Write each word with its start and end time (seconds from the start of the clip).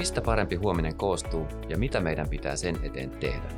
Mistä 0.00 0.20
parempi 0.20 0.56
huominen 0.56 0.94
koostuu 0.94 1.46
ja 1.68 1.78
mitä 1.78 2.00
meidän 2.00 2.28
pitää 2.28 2.56
sen 2.56 2.76
eteen 2.82 3.10
tehdä? 3.10 3.48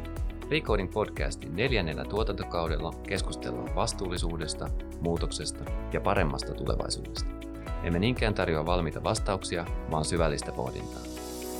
Recoding 0.51 0.93
podcastin 0.93 1.57
neljännellä 1.57 2.05
tuotantokaudella 2.05 2.93
keskustellaan 3.09 3.75
vastuullisuudesta, 3.75 4.69
muutoksesta 5.01 5.65
ja 5.93 6.01
paremmasta 6.01 6.55
tulevaisuudesta. 6.55 7.31
Emme 7.83 7.99
niinkään 7.99 8.35
tarjoa 8.35 8.67
valmiita 8.67 9.05
vastauksia, 9.05 9.67
vaan 9.91 10.05
syvällistä 10.05 10.53
pohdintaa. 10.53 11.03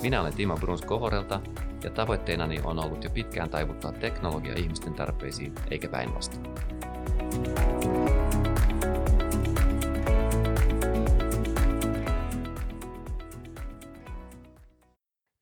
Minä 0.03 0.21
olen 0.21 0.35
Timo 0.35 0.57
Bruns 0.57 0.83
Kovorelta 0.83 1.41
ja 1.85 1.91
tavoitteenani 1.91 2.61
on 2.65 2.79
ollut 2.79 3.05
jo 3.05 3.11
pitkään 3.11 3.51
taivuttaa 3.51 3.93
teknologia 3.93 4.55
ihmisten 4.57 4.95
tarpeisiin 4.95 5.55
eikä 5.71 5.89
päinvastoin. 5.89 6.55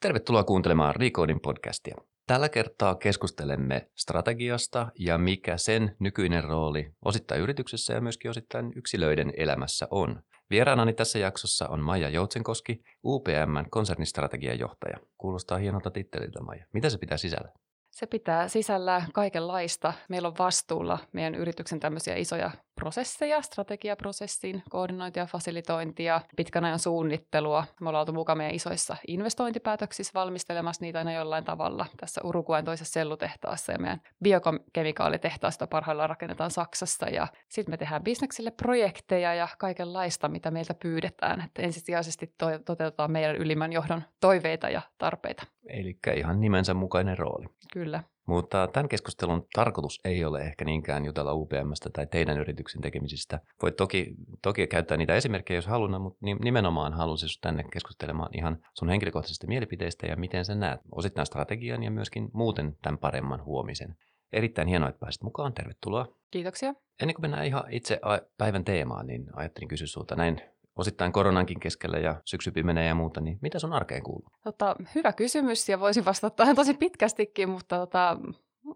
Tervetuloa 0.03 0.45
kuuntelemaan 0.45 0.97
Recoding 0.97 1.41
podcastia. 1.43 1.97
Tällä 2.27 2.49
kertaa 2.49 2.95
keskustelemme 2.95 3.91
strategiasta 3.97 4.93
ja 4.99 5.19
mikä 5.19 5.57
sen 5.57 5.97
nykyinen 5.99 6.45
rooli 6.45 6.93
osittain 7.05 7.41
yrityksessä 7.41 7.93
ja 7.93 8.01
myöskin 8.01 8.31
osittain 8.31 8.73
yksilöiden 8.77 9.33
elämässä 9.37 9.89
on. 9.91 10.23
Vieraanani 10.51 10.93
tässä 10.93 11.19
jaksossa 11.19 11.69
on 11.69 11.81
Maija 11.81 12.09
Joutsenkoski, 12.09 12.83
UPMn 13.05 13.67
konsernistrategian 13.71 14.59
johtaja. 14.59 14.97
Kuulostaa 15.19 15.59
hienolta 15.59 15.91
titteliltä, 15.91 16.43
Maija. 16.43 16.67
Mitä 16.73 16.91
se 16.91 16.99
pitää 16.99 17.19
sisällä? 17.19 17.53
Se 17.91 18.07
pitää 18.07 18.49
sisällä 18.49 19.03
kaikenlaista. 19.13 19.93
Meillä 20.09 20.29
on 20.29 20.39
vastuulla 20.39 20.99
meidän 21.13 21.35
yrityksen 21.35 21.81
tämmöisiä 21.81 22.17
isoja 22.17 22.51
prosesseja, 22.81 23.43
strategiaprosessin 23.43 24.63
koordinointia, 24.71 25.27
fasilitointia, 25.27 26.21
pitkän 26.37 26.65
ajan 26.65 26.79
suunnittelua. 26.79 27.65
Me 27.81 27.89
ollaan 27.89 28.01
oltu 28.01 28.13
mukaan 28.13 28.39
meidän 28.39 28.55
isoissa 28.55 28.97
investointipäätöksissä 29.09 30.13
valmistelemassa 30.15 30.85
niitä 30.85 30.99
aina 30.99 31.13
jollain 31.13 31.45
tavalla. 31.45 31.87
Tässä 31.97 32.21
Uruguayn 32.25 32.65
toisessa 32.65 32.93
sellutehtaassa 32.93 33.73
ja 33.73 33.79
meidän 33.79 34.01
biokemikaalitehtaasta 34.23 35.67
parhaillaan 35.67 36.09
rakennetaan 36.09 36.51
Saksassa. 36.51 37.09
Ja 37.09 37.29
sitten 37.49 37.73
me 37.73 37.77
tehdään 37.77 38.05
bisneksille 38.05 38.51
projekteja 38.51 39.35
ja 39.35 39.49
kaikenlaista, 39.59 40.29
mitä 40.29 40.51
meiltä 40.51 40.75
pyydetään. 40.75 41.41
Että 41.41 41.63
ensisijaisesti 41.63 42.35
to- 42.39 42.59
toteutetaan 42.65 43.13
meidän 43.13 43.37
ylimmän 43.37 43.73
johdon 43.73 44.03
toiveita 44.21 44.69
ja 44.69 44.83
tarpeita. 44.99 45.47
Eli 45.67 45.99
ihan 46.17 46.41
nimensä 46.41 46.75
mukainen 46.75 47.19
rooli. 47.19 47.47
Kyllä. 47.73 48.03
Mutta 48.31 48.69
tämän 48.73 48.89
keskustelun 48.89 49.47
tarkoitus 49.55 50.01
ei 50.05 50.25
ole 50.25 50.41
ehkä 50.41 50.65
niinkään 50.65 51.05
jutella 51.05 51.35
UPMstä 51.35 51.91
tai 51.93 52.07
teidän 52.07 52.39
yrityksen 52.39 52.81
tekemisistä. 52.81 53.41
Voit 53.63 53.77
toki, 53.77 54.15
toki 54.43 54.67
käyttää 54.67 54.97
niitä 54.97 55.15
esimerkkejä, 55.15 55.59
jos 55.59 55.67
halunnut, 55.67 56.03
mutta 56.03 56.19
nimenomaan 56.43 56.93
halusin 56.93 57.29
tänne 57.41 57.65
keskustelemaan 57.73 58.31
ihan 58.39 58.59
sun 58.79 58.89
henkilökohtaisista 58.89 59.47
mielipiteistä 59.47 60.07
ja 60.07 60.17
miten 60.17 60.45
sä 60.45 60.55
näet 60.55 60.81
osittain 60.93 61.27
strategian 61.27 61.83
ja 61.83 61.91
myöskin 61.91 62.29
muuten 62.33 62.77
tämän 62.83 62.99
paremman 62.99 63.45
huomisen. 63.45 63.95
Erittäin 64.33 64.69
hienoa, 64.69 64.89
että 64.89 65.01
pääsit 65.01 65.23
mukaan. 65.23 65.55
Tervetuloa. 65.55 66.07
Kiitoksia. 66.31 66.75
Ennen 67.01 67.15
kuin 67.15 67.23
mennään 67.23 67.47
ihan 67.47 67.65
itse 67.71 68.01
päivän 68.39 68.65
teemaan, 68.65 69.07
niin 69.07 69.27
ajattelin 69.33 69.69
kysyä 69.69 69.87
sulta 69.87 70.17
näin 70.17 70.41
osittain 70.81 71.13
koronankin 71.13 71.61
keskellä 71.61 71.99
ja 71.99 72.15
syksy 72.25 72.51
pimenee 72.51 72.87
ja 72.87 72.95
muuta, 72.95 73.21
niin 73.21 73.39
mitä 73.43 73.59
sun 73.59 73.73
arkeen 73.73 74.03
kuuluu? 74.03 74.29
Tota, 74.45 74.77
hyvä 74.95 75.13
kysymys 75.13 75.69
ja 75.69 75.81
voisin 75.81 76.05
vastata 76.05 76.37
tähän 76.37 76.57
tosi 76.57 76.75
pitkästikin, 76.75 77.49
mutta 77.49 77.79
tota, 77.79 78.17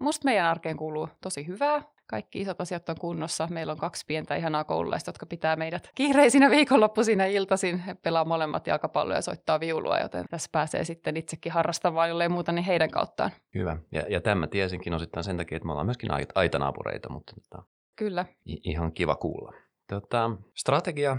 musta 0.00 0.24
meidän 0.24 0.46
arkeen 0.46 0.76
kuuluu 0.76 1.08
tosi 1.20 1.46
hyvää. 1.46 1.82
Kaikki 2.06 2.40
isot 2.40 2.60
asiat 2.60 2.88
on 2.88 2.96
kunnossa. 3.00 3.48
Meillä 3.50 3.72
on 3.72 3.78
kaksi 3.78 4.04
pientä 4.06 4.36
ihanaa 4.36 4.64
koululaista, 4.64 5.08
jotka 5.08 5.26
pitää 5.26 5.56
meidät 5.56 5.90
kiireisinä 5.94 6.50
viikonloppuisina 6.50 7.24
iltaisin. 7.24 7.78
He 7.78 7.94
pelaa 7.94 8.24
molemmat 8.24 8.66
jalkapalloa 8.66 9.16
ja 9.16 9.22
soittaa 9.22 9.60
viulua, 9.60 9.98
joten 9.98 10.24
tässä 10.30 10.48
pääsee 10.52 10.84
sitten 10.84 11.16
itsekin 11.16 11.52
harrastamaan, 11.52 12.08
jollei 12.08 12.28
muuta, 12.28 12.52
niin 12.52 12.64
heidän 12.64 12.90
kauttaan. 12.90 13.30
Hyvä. 13.54 13.76
Ja, 13.92 14.02
ja 14.08 14.20
tämä 14.20 14.46
tiesinkin 14.46 14.94
osittain 14.94 15.24
sen 15.24 15.36
takia, 15.36 15.56
että 15.56 15.66
me 15.66 15.72
ollaan 15.72 15.86
myöskin 15.86 16.10
aitanaapureita, 16.34 17.08
mutta 17.08 17.32
tota, 17.34 17.62
Kyllä. 17.96 18.26
ihan 18.44 18.92
kiva 18.92 19.16
kuulla. 19.16 19.52
Tota, 19.86 20.30
strategia 20.54 21.16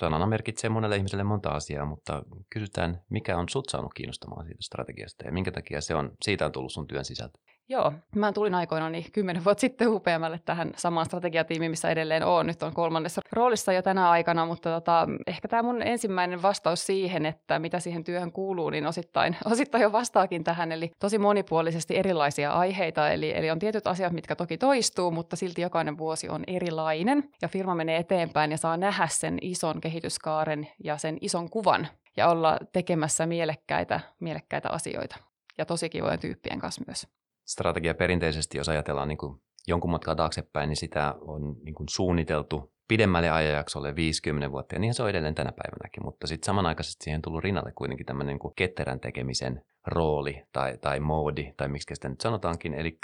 sanana 0.00 0.26
merkitsee 0.26 0.70
monelle 0.70 0.96
ihmiselle 0.96 1.24
monta 1.24 1.50
asiaa, 1.50 1.84
mutta 1.84 2.22
kysytään, 2.50 3.02
mikä 3.10 3.38
on 3.38 3.48
sut 3.48 3.68
saanut 3.68 3.94
kiinnostamaan 3.94 4.46
siitä 4.46 4.62
strategiasta 4.62 5.24
ja 5.26 5.32
minkä 5.32 5.52
takia 5.52 5.80
se 5.80 5.94
on, 5.94 6.12
siitä 6.22 6.46
on 6.46 6.52
tullut 6.52 6.72
sun 6.72 6.86
työn 6.86 7.04
sisältö? 7.04 7.38
Joo, 7.68 7.92
mä 8.14 8.32
tulin 8.32 8.54
aikoinaan 8.54 8.92
niin 8.92 9.12
kymmenen 9.12 9.44
vuotta 9.44 9.60
sitten 9.60 9.88
UPMlle 9.88 10.40
tähän 10.44 10.70
samaan 10.76 11.06
strategiatiimiin, 11.06 11.70
missä 11.70 11.90
edelleen 11.90 12.24
on. 12.24 12.46
Nyt 12.46 12.62
on 12.62 12.74
kolmannessa 12.74 13.20
roolissa 13.32 13.72
jo 13.72 13.82
tänä 13.82 14.10
aikana, 14.10 14.46
mutta 14.46 14.70
tota, 14.70 15.08
ehkä 15.26 15.48
tämä 15.48 15.62
mun 15.62 15.82
ensimmäinen 15.82 16.42
vastaus 16.42 16.86
siihen, 16.86 17.26
että 17.26 17.58
mitä 17.58 17.80
siihen 17.80 18.04
työhön 18.04 18.32
kuuluu, 18.32 18.70
niin 18.70 18.86
osittain, 18.86 19.36
osittain 19.52 19.82
jo 19.82 19.92
vastaakin 19.92 20.44
tähän. 20.44 20.72
Eli 20.72 20.90
tosi 20.98 21.18
monipuolisesti 21.18 21.96
erilaisia 21.96 22.52
aiheita, 22.52 23.10
eli, 23.10 23.36
eli 23.36 23.50
on 23.50 23.58
tietyt 23.58 23.86
asiat, 23.86 24.12
mitkä 24.12 24.36
toki 24.36 24.58
toistuu, 24.58 25.10
mutta 25.10 25.36
silti 25.36 25.62
jokainen 25.62 25.98
vuosi 25.98 26.28
on 26.28 26.44
erilainen. 26.46 27.30
Ja 27.42 27.48
firma 27.48 27.74
menee 27.74 27.96
eteenpäin 27.96 28.50
ja 28.50 28.58
saa 28.58 28.76
nähdä 28.76 29.08
sen 29.10 29.38
ison 29.42 29.80
kehityskaaren 29.80 30.68
ja 30.84 30.98
sen 30.98 31.18
ison 31.20 31.50
kuvan 31.50 31.88
ja 32.16 32.28
olla 32.28 32.58
tekemässä 32.72 33.26
mielekkäitä, 33.26 34.00
mielekkäitä 34.20 34.70
asioita. 34.70 35.16
Ja 35.58 35.66
tosi 35.66 35.88
kivojen 35.88 36.18
tyyppien 36.18 36.58
kanssa 36.58 36.82
myös 36.86 37.06
strategia 37.46 37.94
perinteisesti, 37.94 38.58
jos 38.58 38.68
ajatellaan 38.68 39.08
niin 39.08 39.18
kuin 39.18 39.40
jonkun 39.66 39.90
matkaa 39.90 40.14
taaksepäin, 40.14 40.68
niin 40.68 40.76
sitä 40.76 41.14
on 41.20 41.56
niin 41.64 41.74
kuin 41.74 41.88
suunniteltu 41.88 42.72
pidemmälle 42.88 43.30
ajanjaksolle 43.30 43.96
50 43.96 44.50
vuotta, 44.52 44.74
ja 44.74 44.78
niin 44.78 44.94
se 44.94 45.02
on 45.02 45.10
edelleen 45.10 45.34
tänä 45.34 45.52
päivänäkin, 45.52 46.04
mutta 46.04 46.26
sitten 46.26 46.46
samanaikaisesti 46.46 47.04
siihen 47.04 47.22
tullut 47.22 47.44
rinnalle 47.44 47.72
kuitenkin 47.72 48.06
tämmöinen 48.06 48.32
niin 48.32 48.38
kuin 48.38 48.54
ketterän 48.56 49.00
tekemisen 49.00 49.64
rooli 49.86 50.42
tai, 50.52 50.78
tai 50.78 51.00
moodi, 51.00 51.52
tai 51.56 51.68
miksi 51.68 51.94
sitä 51.94 52.08
nyt 52.08 52.20
sanotaankin, 52.20 52.74
eli 52.74 52.98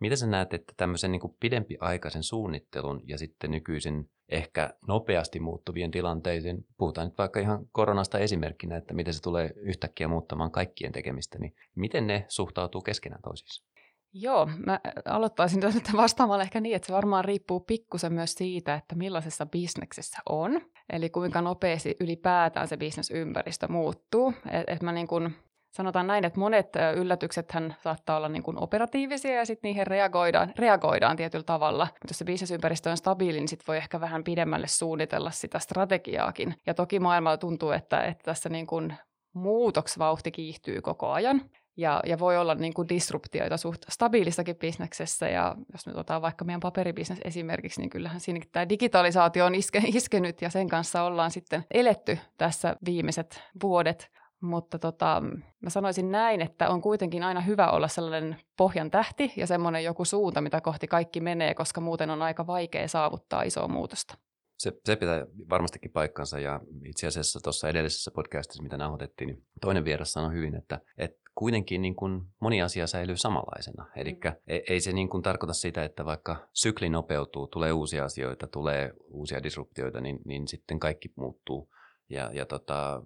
mitä 0.00 0.16
sä 0.16 0.26
näet, 0.26 0.54
että 0.54 0.72
tämmöisen 0.76 1.12
niin 1.12 1.36
pidempiaikaisen 1.40 2.22
suunnittelun 2.22 3.02
ja 3.06 3.18
sitten 3.18 3.50
nykyisin 3.50 4.10
ehkä 4.28 4.74
nopeasti 4.88 5.40
muuttuvien 5.40 5.90
tilanteisiin, 5.90 6.66
puhutaan 6.76 7.06
nyt 7.06 7.18
vaikka 7.18 7.40
ihan 7.40 7.66
koronasta 7.72 8.18
esimerkkinä, 8.18 8.76
että 8.76 8.94
miten 8.94 9.14
se 9.14 9.22
tulee 9.22 9.50
yhtäkkiä 9.56 10.08
muuttamaan 10.08 10.50
kaikkien 10.50 10.92
tekemistä, 10.92 11.38
niin 11.38 11.54
miten 11.74 12.06
ne 12.06 12.24
suhtautuu 12.28 12.80
keskenään 12.80 13.22
toisiinsa? 13.22 13.73
Joo, 14.16 14.48
mä 14.66 14.80
aloittaisin 15.04 15.60
nyt 15.74 15.92
vastaamalla 15.96 16.42
ehkä 16.42 16.60
niin, 16.60 16.76
että 16.76 16.86
se 16.86 16.92
varmaan 16.92 17.24
riippuu 17.24 17.60
pikkusen 17.60 18.12
myös 18.12 18.34
siitä, 18.34 18.74
että 18.74 18.94
millaisessa 18.94 19.46
bisneksessä 19.46 20.18
on. 20.28 20.60
Eli 20.92 21.10
kuinka 21.10 21.40
nopeasti 21.40 21.96
ylipäätään 22.00 22.68
se 22.68 22.76
bisnesympäristö 22.76 23.68
muuttuu. 23.68 24.34
Et, 24.50 24.64
et 24.66 24.82
mä 24.82 24.92
niin 24.92 25.06
kun, 25.06 25.30
sanotaan 25.70 26.06
näin, 26.06 26.24
että 26.24 26.40
monet 26.40 26.68
yllätyksethän 26.96 27.76
saattaa 27.82 28.16
olla 28.16 28.28
niin 28.28 28.42
kuin 28.42 28.62
operatiivisia 28.62 29.34
ja 29.34 29.46
sitten 29.46 29.68
niihin 29.68 29.86
reagoidaan, 29.86 30.52
reagoidaan 30.58 31.16
tietyllä 31.16 31.44
tavalla. 31.44 31.84
Mutta 31.84 32.08
jos 32.08 32.18
se 32.18 32.24
bisnesympäristö 32.24 32.90
on 32.90 32.96
stabiili, 32.96 33.38
niin 33.38 33.48
sitten 33.48 33.66
voi 33.66 33.76
ehkä 33.76 34.00
vähän 34.00 34.24
pidemmälle 34.24 34.66
suunnitella 34.66 35.30
sitä 35.30 35.58
strategiaakin. 35.58 36.54
Ja 36.66 36.74
toki 36.74 37.00
maailmalla 37.00 37.36
tuntuu, 37.36 37.70
että, 37.70 38.00
että 38.00 38.24
tässä 38.24 38.48
niin 38.48 38.66
kuin 38.66 38.94
muutoksvauhti 39.32 40.30
kiihtyy 40.30 40.80
koko 40.80 41.10
ajan 41.10 41.40
ja, 41.76 42.00
ja 42.06 42.18
voi 42.18 42.36
olla 42.38 42.54
niin 42.54 42.74
kuin 42.74 42.88
disruptioita 42.88 43.56
suht 43.56 43.82
stabiilissakin 43.90 44.56
bisneksessä. 44.56 45.28
Ja 45.28 45.56
jos 45.72 45.86
nyt 45.86 45.96
otetaan 45.96 46.22
vaikka 46.22 46.44
meidän 46.44 46.60
paperibisnes 46.60 47.18
esimerkiksi, 47.24 47.80
niin 47.80 47.90
kyllähän 47.90 48.20
siinä 48.20 48.40
tämä 48.52 48.68
digitalisaatio 48.68 49.46
on 49.46 49.54
iske, 49.54 49.82
iskenyt 49.94 50.42
ja 50.42 50.50
sen 50.50 50.68
kanssa 50.68 51.02
ollaan 51.02 51.30
sitten 51.30 51.64
eletty 51.70 52.18
tässä 52.38 52.76
viimeiset 52.86 53.40
vuodet. 53.62 54.10
Mutta 54.40 54.78
tota, 54.78 55.22
mä 55.60 55.70
sanoisin 55.70 56.10
näin, 56.10 56.40
että 56.40 56.68
on 56.68 56.80
kuitenkin 56.80 57.22
aina 57.22 57.40
hyvä 57.40 57.70
olla 57.70 57.88
sellainen 57.88 58.36
pohjan 58.56 58.90
tähti 58.90 59.32
ja 59.36 59.46
semmoinen 59.46 59.84
joku 59.84 60.04
suunta, 60.04 60.40
mitä 60.40 60.60
kohti 60.60 60.86
kaikki 60.86 61.20
menee, 61.20 61.54
koska 61.54 61.80
muuten 61.80 62.10
on 62.10 62.22
aika 62.22 62.46
vaikea 62.46 62.88
saavuttaa 62.88 63.42
isoa 63.42 63.68
muutosta. 63.68 64.14
Se, 64.58 64.72
se 64.84 64.96
pitää 64.96 65.26
varmastikin 65.50 65.90
paikkansa 65.90 66.38
ja 66.38 66.60
itse 66.84 67.06
asiassa 67.06 67.40
tuossa 67.42 67.68
edellisessä 67.68 68.10
podcastissa, 68.10 68.62
mitä 68.62 68.76
nauhoitettiin, 68.76 69.28
niin 69.28 69.42
toinen 69.60 69.84
vieras 69.84 70.12
sanoi 70.12 70.32
hyvin, 70.32 70.54
että, 70.54 70.80
että 70.98 71.23
kuitenkin 71.34 71.82
niin 71.82 71.96
kuin 71.96 72.22
moni 72.40 72.62
asia 72.62 72.86
säilyy 72.86 73.16
samanlaisena. 73.16 73.86
Eli 73.96 74.12
mm. 74.12 74.32
ei, 74.46 74.64
ei 74.68 74.80
se 74.80 74.92
niin 74.92 75.08
kuin 75.08 75.22
tarkoita 75.22 75.54
sitä, 75.54 75.84
että 75.84 76.04
vaikka 76.04 76.48
sykli 76.52 76.88
nopeutuu, 76.88 77.46
tulee 77.46 77.72
uusia 77.72 78.04
asioita, 78.04 78.46
tulee 78.46 78.92
uusia 79.06 79.42
disruptioita, 79.42 80.00
niin, 80.00 80.18
niin 80.24 80.48
sitten 80.48 80.80
kaikki 80.80 81.12
muuttuu. 81.16 81.68
Ja, 82.08 82.30
ja 82.32 82.46
tota, 82.46 83.02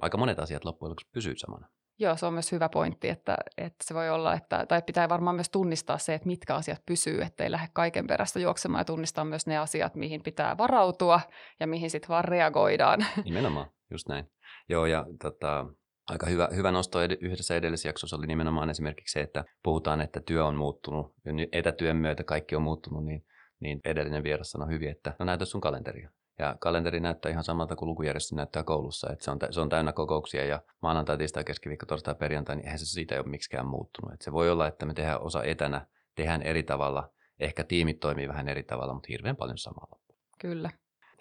aika 0.00 0.18
monet 0.18 0.38
asiat 0.38 0.64
loppujen 0.64 0.90
lopuksi 0.90 1.08
pysyy 1.12 1.36
samana. 1.36 1.68
Joo, 1.98 2.16
se 2.16 2.26
on 2.26 2.32
myös 2.32 2.52
hyvä 2.52 2.68
pointti, 2.68 3.08
että, 3.08 3.36
että 3.56 3.84
se 3.84 3.94
voi 3.94 4.10
olla, 4.10 4.34
että, 4.34 4.66
tai 4.66 4.82
pitää 4.82 5.08
varmaan 5.08 5.36
myös 5.36 5.50
tunnistaa 5.50 5.98
se, 5.98 6.14
että 6.14 6.26
mitkä 6.26 6.54
asiat 6.54 6.82
pysyy, 6.86 7.22
ettei 7.22 7.50
lähde 7.50 7.68
kaiken 7.72 8.06
perästä 8.06 8.40
juoksemaan 8.40 8.80
ja 8.80 8.84
tunnistaa 8.84 9.24
myös 9.24 9.46
ne 9.46 9.58
asiat, 9.58 9.94
mihin 9.94 10.22
pitää 10.22 10.58
varautua 10.58 11.20
ja 11.60 11.66
mihin 11.66 11.90
sitten 11.90 12.08
vaan 12.08 12.24
reagoidaan. 12.24 13.06
Nimenomaan, 13.24 13.70
just 13.90 14.08
näin. 14.08 14.30
Joo, 14.68 14.86
ja 14.86 15.06
tota, 15.22 15.66
aika 16.10 16.26
hyvä, 16.26 16.48
hyvä 16.56 16.70
nosto 16.70 17.02
ed- 17.02 17.18
yhdessä 17.20 17.56
edellisessä 17.56 17.88
jaksossa 17.88 18.16
oli 18.16 18.26
nimenomaan 18.26 18.70
esimerkiksi 18.70 19.12
se, 19.12 19.20
että 19.20 19.44
puhutaan, 19.62 20.00
että 20.00 20.20
työ 20.20 20.46
on 20.46 20.56
muuttunut, 20.56 21.14
ja 21.24 21.32
etätyön 21.52 21.96
myötä 21.96 22.24
kaikki 22.24 22.56
on 22.56 22.62
muuttunut, 22.62 23.04
niin, 23.04 23.26
niin 23.60 23.80
edellinen 23.84 24.22
vieras 24.22 24.50
sanoi 24.50 24.68
hyvin, 24.68 24.90
että 24.90 25.16
no 25.18 25.24
näytä 25.24 25.44
sun 25.44 25.60
kalenteria. 25.60 26.10
Ja 26.38 26.56
kalenteri 26.60 27.00
näyttää 27.00 27.30
ihan 27.30 27.44
samalta 27.44 27.76
kuin 27.76 27.88
lukujärjestys 27.88 28.32
näyttää 28.32 28.62
koulussa, 28.62 29.12
että 29.12 29.24
se 29.24 29.30
on, 29.30 29.38
se 29.50 29.60
on 29.60 29.68
täynnä 29.68 29.92
kokouksia 29.92 30.44
ja 30.44 30.62
maanantai, 30.82 31.18
tiistai, 31.18 31.44
keskiviikko, 31.44 31.86
torstai, 31.86 32.14
perjantai, 32.14 32.56
niin 32.56 32.64
eihän 32.64 32.78
se 32.78 32.86
siitä 32.86 33.14
ole 33.14 33.24
miksikään 33.28 33.66
muuttunut. 33.66 34.12
Että 34.12 34.24
se 34.24 34.32
voi 34.32 34.50
olla, 34.50 34.68
että 34.68 34.86
me 34.86 34.94
tehdään 34.94 35.22
osa 35.22 35.44
etänä, 35.44 35.86
tehdään 36.14 36.42
eri 36.42 36.62
tavalla, 36.62 37.10
ehkä 37.40 37.64
tiimit 37.64 38.00
toimii 38.00 38.28
vähän 38.28 38.48
eri 38.48 38.62
tavalla, 38.62 38.94
mutta 38.94 39.06
hirveän 39.10 39.36
paljon 39.36 39.58
samalla. 39.58 40.00
Kyllä. 40.40 40.70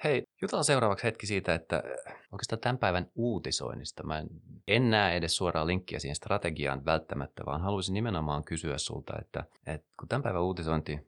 Hei, 0.04 0.24
jutellaan 0.42 0.64
seuraavaksi 0.64 1.04
hetki 1.04 1.26
siitä, 1.26 1.56
että 1.56 1.84
oikeastaan 2.32 2.60
tämän 2.60 2.78
päivän 2.78 3.12
uutisoinnista. 3.16 4.04
Mä 4.04 4.20
en, 4.20 4.28
en 4.68 4.90
näe 4.90 5.18
edes 5.18 5.36
suoraa 5.36 5.68
linkkiä 5.68 6.00
siihen 6.00 6.16
strategiaan 6.16 6.86
välttämättä, 6.86 7.44
vaan 7.46 7.62
haluaisin 7.62 7.94
nimenomaan 7.94 8.44
kysyä 8.44 8.78
sulta, 8.78 9.14
että, 9.22 9.44
että 9.68 9.88
kun 10.00 10.08
tämän 10.08 10.24
päivän 10.24 10.42
uutisointi 10.44 11.00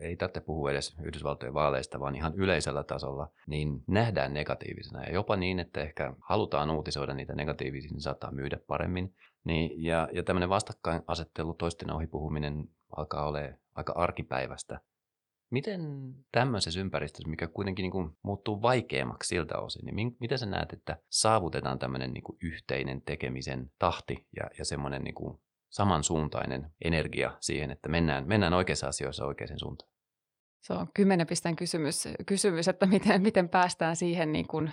ei 0.00 0.16
tarvitse 0.16 0.40
puhua 0.40 0.70
edes 0.70 0.96
Yhdysvaltojen 1.02 1.54
vaaleista, 1.54 2.00
vaan 2.00 2.14
ihan 2.14 2.34
yleisellä 2.34 2.82
tasolla, 2.82 3.30
niin 3.46 3.84
nähdään 3.86 4.34
negatiivisena. 4.34 5.04
Ja 5.04 5.12
jopa 5.12 5.36
niin, 5.36 5.60
että 5.60 5.80
ehkä 5.80 6.14
halutaan 6.20 6.70
uutisoida 6.70 7.14
niitä 7.14 7.34
negatiivisia, 7.34 7.90
niin 7.90 8.00
saattaa 8.00 8.30
myydä 8.30 8.58
paremmin. 8.66 9.14
Niin, 9.44 9.84
ja, 9.84 10.08
ja 10.12 10.22
tämmöinen 10.22 10.48
vastakkainasettelu, 10.48 11.54
toisten 11.54 11.92
ohipuhuminen 11.92 12.68
alkaa 12.96 13.26
olla 13.26 13.38
aika 13.74 13.92
arkipäivästä. 13.96 14.80
Miten 15.52 16.14
tämmöisessä 16.32 16.80
ympäristössä, 16.80 17.30
mikä 17.30 17.48
kuitenkin 17.48 17.82
niin 17.82 17.92
kuin 17.92 18.10
muuttuu 18.22 18.62
vaikeammaksi 18.62 19.28
siltä 19.28 19.58
osin, 19.58 19.86
niin 19.86 20.16
miten 20.20 20.38
sä 20.38 20.46
näet, 20.46 20.72
että 20.72 20.96
saavutetaan 21.10 21.78
tämmöinen 21.78 22.12
niin 22.12 22.22
kuin 22.24 22.38
yhteinen 22.42 23.02
tekemisen 23.02 23.70
tahti 23.78 24.26
ja, 24.36 24.50
ja 24.58 24.64
semmoinen 24.64 25.04
niin 25.04 25.14
kuin 25.14 25.38
samansuuntainen 25.70 26.70
energia 26.84 27.36
siihen, 27.40 27.70
että 27.70 27.88
mennään, 27.88 28.28
mennään 28.28 28.52
oikeissa 28.52 28.86
asioissa 28.86 29.26
oikeaan 29.26 29.58
suuntaan? 29.58 29.90
Se 30.62 30.72
on 30.72 30.86
kymmenen 30.94 31.26
pisteen 31.26 31.56
kysymys, 31.56 32.08
kysymys 32.26 32.68
että 32.68 32.86
miten, 32.86 33.22
miten 33.22 33.48
päästään 33.48 33.96
siihen, 33.96 34.32
niin 34.32 34.46
kuin, 34.46 34.72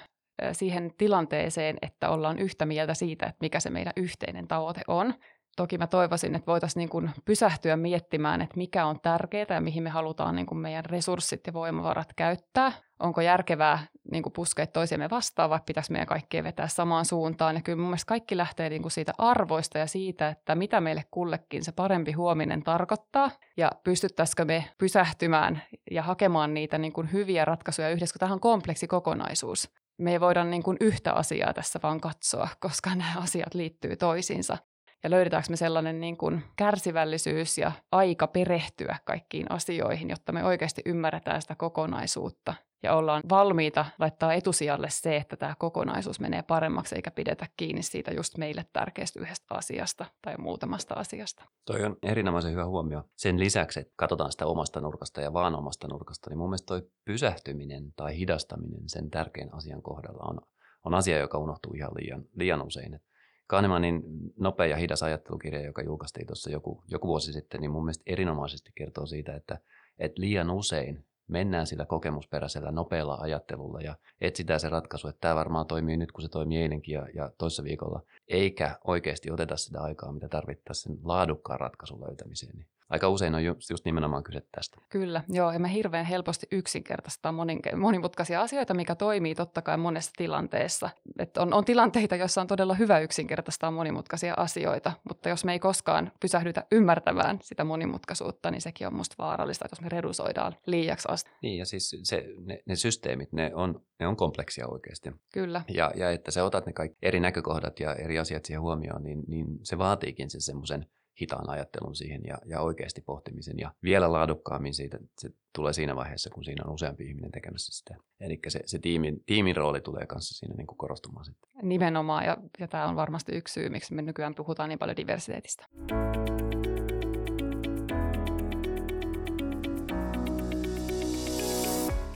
siihen 0.51 0.91
tilanteeseen, 0.97 1.77
että 1.81 2.09
ollaan 2.09 2.39
yhtä 2.39 2.65
mieltä 2.65 2.93
siitä, 2.93 3.25
että 3.25 3.37
mikä 3.41 3.59
se 3.59 3.69
meidän 3.69 3.93
yhteinen 3.97 4.47
tavoite 4.47 4.81
on. 4.87 5.13
Toki 5.55 5.77
mä 5.77 5.87
toivoisin, 5.87 6.35
että 6.35 6.51
voitaisiin 6.51 6.89
niin 6.93 7.11
pysähtyä 7.25 7.77
miettimään, 7.77 8.41
että 8.41 8.57
mikä 8.57 8.85
on 8.85 8.99
tärkeää 8.99 9.45
ja 9.49 9.61
mihin 9.61 9.83
me 9.83 9.89
halutaan 9.89 10.35
niin 10.35 10.45
kuin 10.45 10.59
meidän 10.59 10.85
resurssit 10.85 11.47
ja 11.47 11.53
voimavarat 11.53 12.13
käyttää. 12.15 12.71
Onko 12.99 13.21
järkevää 13.21 13.79
niin 14.11 14.23
kuin 14.23 14.33
puskea 14.33 14.67
toisiamme 14.67 15.09
vastaan 15.09 15.49
vai 15.49 15.59
pitäisi 15.65 15.91
meidän 15.91 16.07
kaikkea 16.07 16.43
vetää 16.43 16.67
samaan 16.67 17.05
suuntaan. 17.05 17.55
Ja 17.55 17.61
kyllä 17.61 17.77
mun 17.77 17.87
mielestä 17.87 18.09
kaikki 18.09 18.37
lähtee 18.37 18.69
niin 18.69 18.81
kuin 18.81 18.91
siitä 18.91 19.13
arvoista 19.17 19.77
ja 19.77 19.87
siitä, 19.87 20.29
että 20.29 20.55
mitä 20.55 20.81
meille 20.81 21.03
kullekin 21.11 21.63
se 21.63 21.71
parempi 21.71 22.11
huominen 22.11 22.63
tarkoittaa. 22.63 23.31
Ja 23.57 23.71
pystyttäisikö 23.83 24.45
me 24.45 24.65
pysähtymään 24.77 25.61
ja 25.91 26.03
hakemaan 26.03 26.53
niitä 26.53 26.77
niin 26.77 26.93
kuin 26.93 27.11
hyviä 27.11 27.45
ratkaisuja 27.45 27.89
yhdessä, 27.89 28.13
kun 28.13 28.19
tähän 28.19 28.33
on 28.33 28.39
kompleksi 28.39 28.87
kokonaisuus 28.87 29.69
me 29.99 30.11
ei 30.11 30.19
voida 30.19 30.43
niin 30.43 30.63
kuin 30.63 30.77
yhtä 30.81 31.13
asiaa 31.13 31.53
tässä 31.53 31.79
vaan 31.83 32.01
katsoa, 32.01 32.47
koska 32.59 32.89
nämä 32.89 33.13
asiat 33.17 33.53
liittyy 33.53 33.95
toisiinsa 33.95 34.57
ja 35.03 35.09
löydetäänkö 35.09 35.49
me 35.49 35.55
sellainen 35.55 35.99
niin 35.99 36.17
kuin 36.17 36.43
kärsivällisyys 36.55 37.57
ja 37.57 37.71
aika 37.91 38.27
perehtyä 38.27 38.95
kaikkiin 39.05 39.51
asioihin, 39.51 40.09
jotta 40.09 40.31
me 40.31 40.43
oikeasti 40.43 40.81
ymmärretään 40.85 41.41
sitä 41.41 41.55
kokonaisuutta 41.55 42.53
ja 42.83 42.95
ollaan 42.95 43.23
valmiita 43.29 43.85
laittaa 43.99 44.33
etusijalle 44.33 44.89
se, 44.89 45.15
että 45.15 45.37
tämä 45.37 45.55
kokonaisuus 45.59 46.19
menee 46.19 46.41
paremmaksi 46.41 46.95
eikä 46.95 47.11
pidetä 47.11 47.47
kiinni 47.57 47.83
siitä 47.83 48.11
just 48.11 48.37
meille 48.37 48.65
tärkeästä 48.73 49.19
yhdestä 49.19 49.55
asiasta 49.55 50.05
tai 50.21 50.37
muutamasta 50.37 50.93
asiasta. 50.93 51.43
Toi 51.65 51.85
on 51.85 51.97
erinomaisen 52.03 52.51
hyvä 52.51 52.65
huomio. 52.65 53.03
Sen 53.15 53.39
lisäksi, 53.39 53.79
että 53.79 53.93
katsotaan 53.95 54.31
sitä 54.31 54.45
omasta 54.45 54.81
nurkasta 54.81 55.21
ja 55.21 55.33
vaan 55.33 55.55
omasta 55.55 55.87
nurkasta, 55.87 56.29
niin 56.29 56.37
mun 56.37 56.49
mielestä 56.49 56.65
toi 56.65 56.81
pysähtyminen 57.05 57.93
tai 57.95 58.17
hidastaminen 58.17 58.89
sen 58.89 59.09
tärkeän 59.09 59.53
asian 59.53 59.81
kohdalla 59.81 60.23
on, 60.29 60.41
on 60.83 60.93
asia, 60.93 61.17
joka 61.17 61.37
unohtuu 61.37 61.73
ihan 61.73 61.91
liian, 61.95 62.25
liian 62.35 62.61
usein. 62.61 62.93
Et 62.93 63.08
Kahnemanin 63.49 64.03
nopea 64.39 64.65
ja 64.65 64.75
hidas 64.75 65.03
ajattelukirja, 65.03 65.61
joka 65.61 65.81
julkaistiin 65.81 66.27
tuossa 66.27 66.51
joku, 66.51 66.83
joku 66.87 67.07
vuosi 67.07 67.33
sitten, 67.33 67.61
niin 67.61 67.71
mun 67.71 67.85
mielestä 67.85 68.03
erinomaisesti 68.07 68.71
kertoo 68.75 69.05
siitä, 69.05 69.35
että, 69.35 69.59
että 69.99 70.21
liian 70.21 70.51
usein 70.51 71.05
mennään 71.27 71.67
sillä 71.67 71.85
kokemusperäisellä 71.85 72.71
nopealla 72.71 73.17
ajattelulla 73.21 73.81
ja 73.81 73.95
etsitään 74.21 74.59
se 74.59 74.69
ratkaisu, 74.69 75.07
että 75.07 75.21
tämä 75.21 75.35
varmaan 75.35 75.65
toimii 75.65 75.97
nyt, 75.97 76.11
kun 76.11 76.21
se 76.21 76.29
toimii 76.29 76.61
eilenkin 76.61 76.93
ja, 76.93 77.07
ja 77.13 77.31
toissa 77.37 77.63
viikolla, 77.63 78.01
eikä 78.27 78.79
oikeasti 78.83 79.31
oteta 79.31 79.57
sitä 79.57 79.81
aikaa, 79.81 80.11
mitä 80.11 80.29
tarvittaisiin 80.29 80.95
sen 80.95 81.07
laadukkaan 81.07 81.59
ratkaisun 81.59 82.01
löytämiseen. 82.01 82.55
Niin 82.55 82.67
aika 82.89 83.09
usein 83.09 83.35
on 83.35 83.43
just, 83.43 83.69
just 83.69 83.85
nimenomaan 83.85 84.23
kyse 84.23 84.41
tästä. 84.51 84.77
Kyllä, 84.89 85.23
joo, 85.29 85.51
ja 85.51 85.59
me 85.59 85.73
hirveän 85.73 86.05
helposti 86.05 86.47
yksinkertaistaa 86.51 87.33
monimutkaisia 87.75 88.41
asioita, 88.41 88.73
mikä 88.73 88.95
toimii 88.95 89.35
totta 89.35 89.61
kai 89.61 89.77
monessa 89.77 90.11
tilanteessa. 90.17 90.89
Et 91.19 91.37
on, 91.37 91.53
on 91.53 91.65
tilanteita, 91.65 92.15
joissa 92.15 92.41
on 92.41 92.47
todella 92.47 92.73
hyvä 92.73 92.99
yksinkertaistaa 92.99 93.71
monimutkaisia 93.71 94.33
asioita, 94.37 94.91
mutta 95.09 95.29
jos 95.29 95.45
me 95.45 95.53
ei 95.53 95.59
koskaan 95.59 96.11
pysähdytä 96.19 96.65
ymmärtämään 96.71 97.39
sitä 97.41 97.63
monimutkaisuutta, 97.63 98.51
niin 98.51 98.61
sekin 98.61 98.87
on 98.87 98.95
musta 98.95 99.15
vaarallista, 99.19 99.67
jos 99.71 99.81
me 99.81 99.89
redusoidaan 99.89 100.55
liiaksi 100.65 101.07
asti. 101.11 101.31
Niin, 101.41 101.57
ja 101.57 101.65
siis 101.65 101.95
se, 102.03 102.25
ne, 102.45 102.63
ne 102.65 102.75
systeemit, 102.75 103.33
ne 103.33 103.51
on, 103.55 103.81
ne 103.99 104.07
on 104.07 104.15
kompleksia 104.15 104.67
oikeasti. 104.67 105.11
Kyllä. 105.33 105.61
Ja, 105.67 105.91
ja 105.95 106.11
että 106.11 106.31
sä 106.31 106.43
otat 106.43 106.65
ne 106.65 106.73
kaikki 106.73 106.97
eri 107.01 107.19
näkökohdat 107.19 107.79
ja 107.79 107.95
eri 107.95 108.19
asiat 108.19 108.45
siihen 108.45 108.61
huomioon, 108.61 109.03
niin, 109.03 109.23
niin 109.27 109.45
se 109.63 109.77
vaatiikin 109.77 110.29
se 110.29 110.39
semmoisen 110.39 110.85
hitaan 111.21 111.49
ajattelun 111.49 111.95
siihen 111.95 112.21
ja, 112.27 112.37
ja 112.45 112.61
oikeasti 112.61 113.01
pohtimisen. 113.01 113.59
Ja 113.59 113.71
vielä 113.83 114.11
laadukkaammin 114.11 114.73
siitä 114.73 114.99
se 115.17 115.29
tulee 115.55 115.73
siinä 115.73 115.95
vaiheessa, 115.95 116.29
kun 116.29 116.43
siinä 116.43 116.63
on 116.67 116.73
useampi 116.73 117.03
ihminen 117.03 117.31
tekemässä 117.31 117.77
sitä. 117.77 117.95
Eli 118.19 118.39
se, 118.47 118.59
se 118.65 118.79
tiimin, 118.79 119.23
tiimin 119.25 119.55
rooli 119.55 119.81
tulee 119.81 120.05
kanssa 120.05 120.37
siinä 120.37 120.55
niin 120.55 120.67
kuin 120.67 120.77
korostumaan 120.77 121.25
sitten. 121.25 121.49
Nimenomaan, 121.61 122.25
ja, 122.25 122.37
ja 122.59 122.67
tämä 122.67 122.87
on 122.87 122.95
varmasti 122.95 123.31
yksi 123.31 123.53
syy, 123.53 123.69
miksi 123.69 123.93
me 123.93 124.01
nykyään 124.01 124.35
puhutaan 124.35 124.69
niin 124.69 124.79
paljon 124.79 124.97
diversiteetistä. 124.97 125.65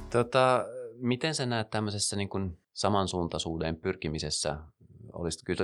Tota, 0.10 0.66
miten 0.98 1.36
sä 1.36 1.46
näet 1.46 1.70
tämmöisessä 1.70 2.16
niin 2.16 2.30
kuin 2.30 2.58
samansuuntaisuuden 2.74 3.76
pyrkimisessä 3.76 4.58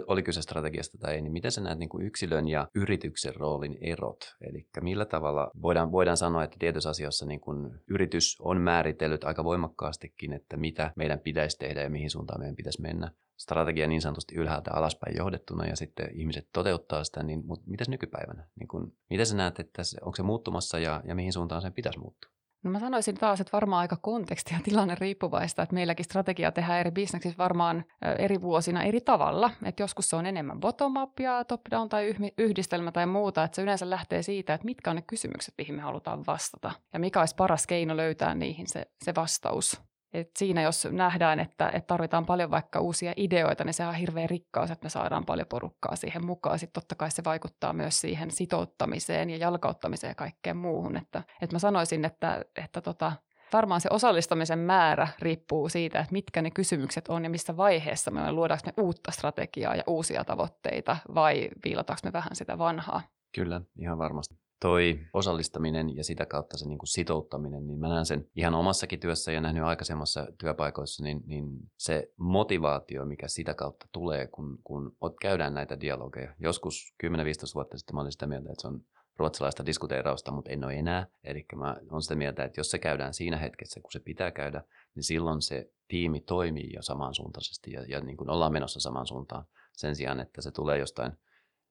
oli 0.07 0.23
kyse 0.23 0.41
strategiasta 0.41 0.97
tai 0.97 1.15
ei, 1.15 1.21
niin 1.21 1.33
miten 1.33 1.51
sä 1.51 1.61
näet 1.61 1.79
niin 1.79 1.89
kuin 1.89 2.05
yksilön 2.05 2.47
ja 2.47 2.67
yrityksen 2.75 3.35
roolin 3.35 3.77
erot? 3.81 4.35
Eli 4.41 4.67
millä 4.81 5.05
tavalla 5.05 5.51
voidaan, 5.61 5.91
voidaan 5.91 6.17
sanoa, 6.17 6.43
että 6.43 6.57
tietyissä 6.59 6.89
asioissa 6.89 7.25
niin 7.25 7.39
kuin 7.39 7.71
yritys 7.87 8.37
on 8.41 8.61
määritellyt 8.61 9.23
aika 9.23 9.43
voimakkaastikin, 9.43 10.33
että 10.33 10.57
mitä 10.57 10.91
meidän 10.95 11.19
pitäisi 11.19 11.57
tehdä 11.57 11.81
ja 11.81 11.89
mihin 11.89 12.09
suuntaan 12.09 12.39
meidän 12.39 12.55
pitäisi 12.55 12.81
mennä. 12.81 13.11
Strategia 13.37 13.87
niin 13.87 14.01
sanotusti 14.01 14.35
ylhäältä 14.35 14.71
alaspäin 14.73 15.17
johdettuna 15.17 15.65
ja 15.65 15.75
sitten 15.75 16.09
ihmiset 16.13 16.49
toteuttaa 16.53 17.03
sitä, 17.03 17.23
niin 17.23 17.45
mutta 17.45 17.65
mitäs 17.69 17.89
nykypäivänä? 17.89 18.47
Niin 18.59 18.67
kuin, 18.67 18.97
miten 19.09 19.25
sä 19.25 19.37
näet, 19.37 19.59
että 19.59 19.83
se, 19.83 19.97
onko 20.01 20.15
se 20.15 20.23
muuttumassa 20.23 20.79
ja, 20.79 21.01
ja 21.05 21.15
mihin 21.15 21.33
suuntaan 21.33 21.61
sen 21.61 21.73
pitäisi 21.73 21.99
muuttua? 21.99 22.38
No 22.63 22.71
mä 22.71 22.79
sanoisin 22.79 23.15
taas, 23.15 23.41
että 23.41 23.51
varmaan 23.53 23.79
aika 23.79 23.97
konteksti 24.01 24.53
ja 24.53 24.59
tilanne 24.63 24.95
riippuvaista, 24.99 25.63
että 25.63 25.75
meilläkin 25.75 26.05
strategia 26.05 26.51
tehdään 26.51 26.79
eri 26.79 26.91
bisneksissä 26.91 27.37
varmaan 27.37 27.85
eri 28.17 28.41
vuosina 28.41 28.83
eri 28.83 29.01
tavalla. 29.01 29.51
Että 29.65 29.83
joskus 29.83 30.09
se 30.09 30.15
on 30.15 30.25
enemmän 30.25 30.59
bottom-up 30.59 31.19
ja 31.19 31.43
top-down 31.43 31.89
tai 31.89 32.15
yhdistelmä 32.37 32.91
tai 32.91 33.05
muuta, 33.05 33.43
että 33.43 33.55
se 33.55 33.61
yleensä 33.61 33.89
lähtee 33.89 34.21
siitä, 34.21 34.53
että 34.53 34.65
mitkä 34.65 34.89
on 34.89 34.95
ne 34.95 35.01
kysymykset, 35.01 35.53
mihin 35.57 35.75
me 35.75 35.81
halutaan 35.81 36.25
vastata 36.27 36.71
ja 36.93 36.99
mikä 36.99 37.19
olisi 37.19 37.35
paras 37.35 37.67
keino 37.67 37.97
löytää 37.97 38.35
niihin 38.35 38.67
se, 38.67 38.85
se 39.03 39.15
vastaus. 39.15 39.81
Et 40.13 40.29
siinä 40.37 40.61
jos 40.61 40.87
nähdään, 40.91 41.39
että, 41.39 41.69
että 41.69 41.87
tarvitaan 41.87 42.25
paljon 42.25 42.51
vaikka 42.51 42.79
uusia 42.79 43.13
ideoita, 43.17 43.63
niin 43.63 43.73
se 43.73 43.87
on 43.87 43.93
hirveä 43.93 44.27
rikkaus, 44.27 44.71
että 44.71 44.85
me 44.85 44.89
saadaan 44.89 45.25
paljon 45.25 45.47
porukkaa 45.47 45.95
siihen 45.95 46.25
mukaan. 46.25 46.59
Sitten 46.59 46.81
totta 46.81 46.95
kai 46.95 47.11
se 47.11 47.23
vaikuttaa 47.25 47.73
myös 47.73 48.01
siihen 48.01 48.31
sitouttamiseen 48.31 49.29
ja 49.29 49.37
jalkauttamiseen 49.37 50.11
ja 50.11 50.15
kaikkeen 50.15 50.57
muuhun. 50.57 50.97
Että, 50.97 51.23
että 51.41 51.55
mä 51.55 51.59
sanoisin, 51.59 52.05
että, 52.05 52.45
että 52.55 52.81
tota, 52.81 53.11
varmaan 53.53 53.81
se 53.81 53.89
osallistamisen 53.91 54.59
määrä 54.59 55.07
riippuu 55.19 55.69
siitä, 55.69 55.99
että 55.99 56.13
mitkä 56.13 56.41
ne 56.41 56.51
kysymykset 56.51 57.07
on 57.07 57.23
ja 57.23 57.29
missä 57.29 57.57
vaiheessa 57.57 58.11
me 58.11 58.31
luodaanko 58.31 58.63
me 58.65 58.83
uutta 58.83 59.11
strategiaa 59.11 59.75
ja 59.75 59.83
uusia 59.87 60.23
tavoitteita 60.23 60.97
vai 61.15 61.49
viilataanko 61.65 62.01
me 62.03 62.13
vähän 62.13 62.35
sitä 62.35 62.57
vanhaa. 62.57 63.01
Kyllä, 63.35 63.61
ihan 63.79 63.97
varmasti 63.97 64.35
toi 64.59 64.99
osallistaminen 65.13 65.95
ja 65.95 66.03
sitä 66.03 66.25
kautta 66.25 66.57
se 66.57 66.67
niin 66.67 66.77
kuin 66.77 66.87
sitouttaminen, 66.87 67.67
niin 67.67 67.79
mä 67.79 67.87
näen 67.87 68.05
sen 68.05 68.27
ihan 68.35 68.53
omassakin 68.53 68.99
työssä 68.99 69.31
ja 69.31 69.41
nähnyt 69.41 69.63
aikaisemmassa 69.63 70.27
työpaikoissa, 70.37 71.03
niin, 71.03 71.21
niin 71.25 71.45
se 71.77 72.11
motivaatio, 72.17 73.05
mikä 73.05 73.27
sitä 73.27 73.53
kautta 73.53 73.87
tulee, 73.91 74.27
kun, 74.27 74.59
kun 74.63 74.95
käydään 75.21 75.53
näitä 75.53 75.79
dialogeja. 75.79 76.35
Joskus 76.39 76.93
10-15 77.03 77.09
vuotta 77.55 77.77
sitten 77.77 77.95
mä 77.95 78.01
olin 78.01 78.11
sitä 78.11 78.27
mieltä, 78.27 78.49
että 78.49 78.61
se 78.61 78.67
on 78.67 78.81
ruotsalaista 79.17 79.65
diskuteerausta, 79.65 80.31
mutta 80.31 80.51
en 80.51 80.63
ole 80.63 80.73
enää. 80.73 81.07
Eli 81.23 81.45
mä 81.55 81.75
olen 81.91 82.01
sitä 82.01 82.15
mieltä, 82.15 82.43
että 82.43 82.59
jos 82.59 82.71
se 82.71 82.79
käydään 82.79 83.13
siinä 83.13 83.37
hetkessä, 83.37 83.81
kun 83.81 83.91
se 83.91 83.99
pitää 83.99 84.31
käydä, 84.31 84.63
niin 84.95 85.03
silloin 85.03 85.41
se 85.41 85.71
tiimi 85.87 86.21
toimii 86.21 86.73
jo 86.73 86.81
samansuuntaisesti 86.81 87.71
ja, 87.71 87.83
ja 87.87 88.01
niin 88.01 88.17
kuin 88.17 88.29
ollaan 88.29 88.53
menossa 88.53 88.79
samaan 88.79 89.07
suuntaan 89.07 89.45
sen 89.73 89.95
sijaan, 89.95 90.19
että 90.19 90.41
se 90.41 90.51
tulee 90.51 90.77
jostain– 90.77 91.11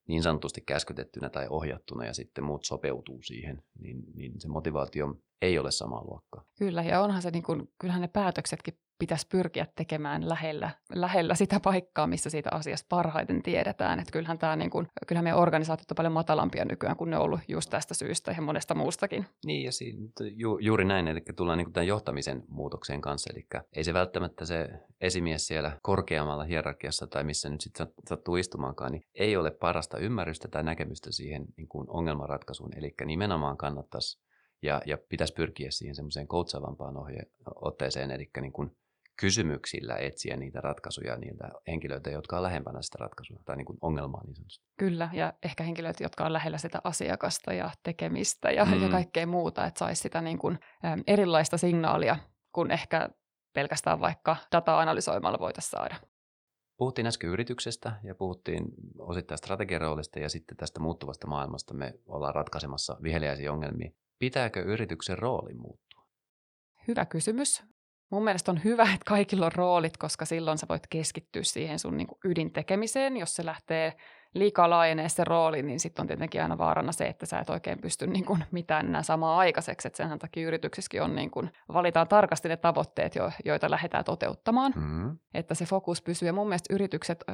niin 0.08 0.22
sanotusti 0.22 0.60
käskytettynä 0.60 1.30
tai 1.30 1.46
ohjattuna 1.50 2.04
ja 2.04 2.14
sitten 2.14 2.44
muut 2.44 2.64
sopeutuu 2.64 3.22
siihen, 3.22 3.62
niin, 3.78 4.04
niin 4.14 4.40
se 4.40 4.48
motivaatio 4.48 5.14
ei 5.42 5.58
ole 5.58 5.70
samaa 5.70 6.04
luokkaa. 6.04 6.44
Kyllä, 6.58 6.82
ja 6.82 7.00
onhan 7.00 7.22
se, 7.22 7.30
niin 7.30 7.42
kuin, 7.42 7.72
kyllähän 7.78 8.02
ne 8.02 8.08
päätöksetkin 8.08 8.78
pitäisi 8.98 9.26
pyrkiä 9.26 9.66
tekemään 9.76 10.28
lähellä, 10.28 10.70
lähellä 10.94 11.34
sitä 11.34 11.60
paikkaa, 11.60 12.06
missä 12.06 12.30
siitä 12.30 12.48
asiasta 12.52 12.86
parhaiten 12.88 13.42
tiedetään. 13.42 13.98
Että 13.98 14.12
kyllähän, 14.12 14.38
tämä, 14.38 14.56
niin 14.56 14.70
kuin, 14.70 14.86
kyllähän 15.06 15.24
meidän 15.24 15.38
organisaatiot 15.38 15.90
on 15.90 15.94
paljon 15.94 16.12
matalampia 16.12 16.64
nykyään 16.64 16.96
kuin 16.96 17.10
ne 17.10 17.16
on 17.16 17.22
ollut 17.22 17.40
just 17.48 17.70
tästä 17.70 17.94
syystä 17.94 18.32
ja 18.32 18.42
monesta 18.42 18.74
muustakin. 18.74 19.26
Niin, 19.46 19.64
ja 19.64 19.72
siinä, 19.72 20.08
ju, 20.36 20.58
juuri 20.58 20.84
näin, 20.84 21.08
eli 21.08 21.20
tullaan 21.36 21.58
niin 21.58 21.66
kuin 21.66 21.72
tämän 21.72 21.86
johtamisen 21.86 22.44
muutokseen 22.48 23.00
kanssa. 23.00 23.30
Eli 23.32 23.46
ei 23.76 23.84
se 23.84 23.94
välttämättä 23.94 24.44
se 24.44 24.68
esimies 25.00 25.46
siellä 25.46 25.78
korkeammalla 25.82 26.44
hierarkiassa 26.44 27.06
tai 27.06 27.24
missä 27.24 27.48
nyt 27.48 27.60
sitten 27.60 27.86
sattuu 28.08 28.36
istumaankaan, 28.36 28.92
niin 28.92 29.02
ei 29.14 29.36
ole 29.36 29.50
parasta 29.50 29.98
ymmärrystä 29.98 30.48
tai 30.48 30.64
näkemystä 30.64 31.12
siihen 31.12 31.46
niin 31.56 31.68
kuin 31.68 31.86
ongelmanratkaisuun. 31.90 32.70
Eli 32.76 32.94
nimenomaan 33.04 33.56
kannattaisi 33.56 34.28
ja, 34.62 34.82
ja 34.86 34.98
pitäisi 35.08 35.34
pyrkiä 35.34 35.70
siihen 35.70 35.94
semmoiseen 35.94 36.28
koutsaavampaan 36.28 36.96
ohje, 36.96 37.22
otteeseen, 37.54 38.10
eli 38.10 38.30
niin 38.40 38.52
kuin 38.52 38.76
kysymyksillä 39.20 39.96
etsiä 39.96 40.36
niitä 40.36 40.60
ratkaisuja 40.60 41.16
niiltä 41.16 41.50
henkilöiltä, 41.66 42.10
jotka 42.10 42.36
on 42.36 42.42
lähempänä 42.42 42.82
sitä 42.82 42.98
ratkaisua 43.00 43.42
tai 43.44 43.56
niin 43.56 43.64
kuin 43.64 43.78
ongelmaa 43.80 44.24
niin 44.24 44.34
sanotusti. 44.34 44.66
Kyllä, 44.78 45.10
ja 45.12 45.32
ehkä 45.42 45.64
henkilöitä, 45.64 46.04
jotka 46.04 46.24
on 46.24 46.32
lähellä 46.32 46.58
sitä 46.58 46.80
asiakasta 46.84 47.52
ja 47.52 47.70
tekemistä 47.82 48.50
ja, 48.50 48.64
mm. 48.64 48.82
ja 48.82 48.88
kaikkea 48.88 49.26
muuta, 49.26 49.66
että 49.66 49.78
saisi 49.78 50.02
sitä 50.02 50.20
niin 50.20 50.38
kuin, 50.38 50.58
äm, 50.84 51.02
erilaista 51.06 51.58
signaalia, 51.58 52.16
kun 52.52 52.70
ehkä 52.70 53.08
pelkästään 53.54 54.00
vaikka 54.00 54.36
dataa 54.52 54.80
analysoimalla 54.80 55.38
voitaisiin 55.38 55.70
saada. 55.70 55.96
Puhuttiin 56.76 57.06
äsken 57.06 57.30
yrityksestä 57.30 57.92
ja 58.04 58.14
puhuttiin 58.14 58.64
osittain 58.98 59.38
strategiaroolista 59.38 60.18
ja 60.18 60.28
sitten 60.28 60.56
tästä 60.56 60.80
muuttuvasta 60.80 61.26
maailmasta 61.26 61.74
me 61.74 61.94
ollaan 62.06 62.34
ratkaisemassa 62.34 62.96
viheliäisiä 63.02 63.52
ongelmia. 63.52 63.90
Pitääkö 64.18 64.60
yrityksen 64.60 65.18
rooli 65.18 65.54
muuttua? 65.54 66.06
Hyvä 66.88 67.04
kysymys. 67.04 67.62
Mun 68.10 68.24
mielestä 68.24 68.50
on 68.50 68.60
hyvä, 68.64 68.82
että 68.82 69.04
kaikilla 69.06 69.46
on 69.46 69.52
roolit, 69.52 69.96
koska 69.96 70.24
silloin 70.24 70.58
sä 70.58 70.66
voit 70.68 70.86
keskittyä 70.90 71.42
siihen 71.42 71.78
sun 71.78 71.96
niin 71.96 72.08
ydintekemiseen. 72.24 73.16
Jos 73.16 73.36
se 73.36 73.44
lähtee 73.44 73.92
liikaa 74.34 74.70
laajenee 74.70 75.08
se 75.08 75.24
rooli, 75.24 75.62
niin 75.62 75.80
sitten 75.80 76.02
on 76.02 76.06
tietenkin 76.06 76.42
aina 76.42 76.58
vaarana 76.58 76.92
se, 76.92 77.06
että 77.06 77.26
sä 77.26 77.38
et 77.38 77.50
oikein 77.50 77.80
pysty 77.80 78.06
niin 78.06 78.24
kuin 78.24 78.44
mitään 78.50 78.86
enää 78.86 79.02
samaa 79.02 79.38
aikaiseksi. 79.38 79.88
Et 79.88 79.94
senhän 79.94 80.18
takia 80.18 80.46
yrityksissäkin 80.46 81.02
on 81.02 81.16
niin 81.16 81.30
kuin, 81.30 81.50
valitaan 81.72 82.08
tarkasti 82.08 82.48
ne 82.48 82.56
tavoitteet, 82.56 83.14
jo, 83.14 83.30
joita 83.44 83.70
lähdetään 83.70 84.04
toteuttamaan, 84.04 84.72
mm-hmm. 84.76 85.18
että 85.34 85.54
se 85.54 85.64
fokus 85.64 86.02
pysyy. 86.02 86.26
Ja 86.26 86.32
mun 86.32 86.48
mielestä 86.48 86.74
yritykset, 86.74 87.24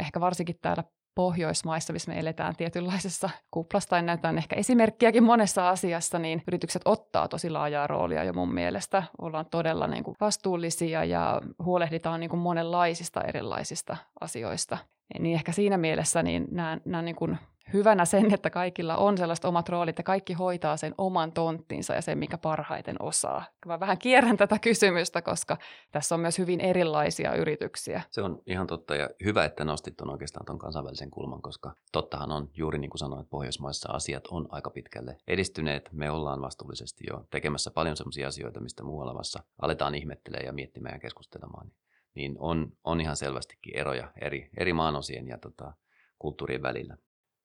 ehkä 0.00 0.20
varsinkin 0.20 0.58
täällä 0.62 0.84
Pohjoismaissa, 1.14 1.92
missä 1.92 2.12
me 2.12 2.20
eletään 2.20 2.56
tietynlaisessa 2.56 3.30
kuplassa 3.50 3.88
tai 3.90 4.02
näytetään 4.02 4.38
ehkä 4.38 4.56
esimerkkiäkin 4.56 5.22
monessa 5.22 5.68
asiassa, 5.68 6.18
niin 6.18 6.42
yritykset 6.48 6.82
ottaa 6.84 7.28
tosi 7.28 7.50
laajaa 7.50 7.86
roolia 7.86 8.24
jo 8.24 8.32
mun 8.32 8.54
mielestä. 8.54 9.02
Ollaan 9.20 9.46
todella 9.50 9.86
niin 9.86 10.04
kuin 10.04 10.16
vastuullisia 10.20 11.04
ja 11.04 11.40
huolehditaan 11.64 12.20
niin 12.20 12.30
kuin 12.30 12.40
monenlaisista 12.40 13.22
erilaisista 13.22 13.96
asioista. 14.20 14.78
Niin 15.18 15.34
ehkä 15.34 15.52
siinä 15.52 15.76
mielessä 15.76 16.22
niin 16.22 16.46
näen, 16.50 16.80
näen 16.84 17.04
niin 17.04 17.16
kuin 17.16 17.38
hyvänä 17.72 18.04
sen, 18.04 18.34
että 18.34 18.50
kaikilla 18.50 18.96
on 18.96 19.18
sellaiset 19.18 19.44
omat 19.44 19.68
roolit 19.68 19.98
ja 19.98 20.04
kaikki 20.04 20.32
hoitaa 20.32 20.76
sen 20.76 20.94
oman 20.98 21.32
tonttinsa 21.32 21.94
ja 21.94 22.02
sen, 22.02 22.18
mikä 22.18 22.38
parhaiten 22.38 22.96
osaa. 23.00 23.44
Mä 23.66 23.80
vähän 23.80 23.98
kierrän 23.98 24.36
tätä 24.36 24.58
kysymystä, 24.58 25.22
koska 25.22 25.56
tässä 25.92 26.14
on 26.14 26.20
myös 26.20 26.38
hyvin 26.38 26.60
erilaisia 26.60 27.34
yrityksiä. 27.34 28.02
Se 28.10 28.22
on 28.22 28.42
ihan 28.46 28.66
totta 28.66 28.96
ja 28.96 29.08
hyvä, 29.24 29.44
että 29.44 29.64
nostit 29.64 29.96
tuon 29.96 30.10
oikeastaan 30.10 30.46
tuon 30.46 30.58
kansainvälisen 30.58 31.10
kulman, 31.10 31.42
koska 31.42 31.74
tottahan 31.92 32.32
on 32.32 32.50
juuri 32.56 32.78
niin 32.78 32.90
kuin 32.90 32.98
sanoin, 32.98 33.20
että 33.20 33.30
Pohjoismaissa 33.30 33.92
asiat 33.92 34.26
on 34.26 34.46
aika 34.50 34.70
pitkälle 34.70 35.16
edistyneet. 35.28 35.88
Me 35.92 36.10
ollaan 36.10 36.40
vastuullisesti 36.40 37.04
jo 37.10 37.24
tekemässä 37.30 37.70
paljon 37.70 37.96
sellaisia 37.96 38.28
asioita, 38.28 38.60
mistä 38.60 38.82
muualla 38.82 39.14
vasta 39.14 39.42
aletaan 39.62 39.94
ihmettelemään 39.94 40.46
ja 40.46 40.52
miettimään 40.52 40.94
ja 40.94 41.00
keskustelemaan. 41.00 41.72
Niin 42.14 42.36
on, 42.38 42.72
on 42.84 43.00
ihan 43.00 43.16
selvästikin 43.16 43.76
eroja 43.76 44.12
eri, 44.20 44.50
eri 44.56 44.72
maanosien 44.72 45.28
ja 45.28 45.38
tota, 45.38 45.72
kulttuurien 46.18 46.62
välillä. 46.62 46.96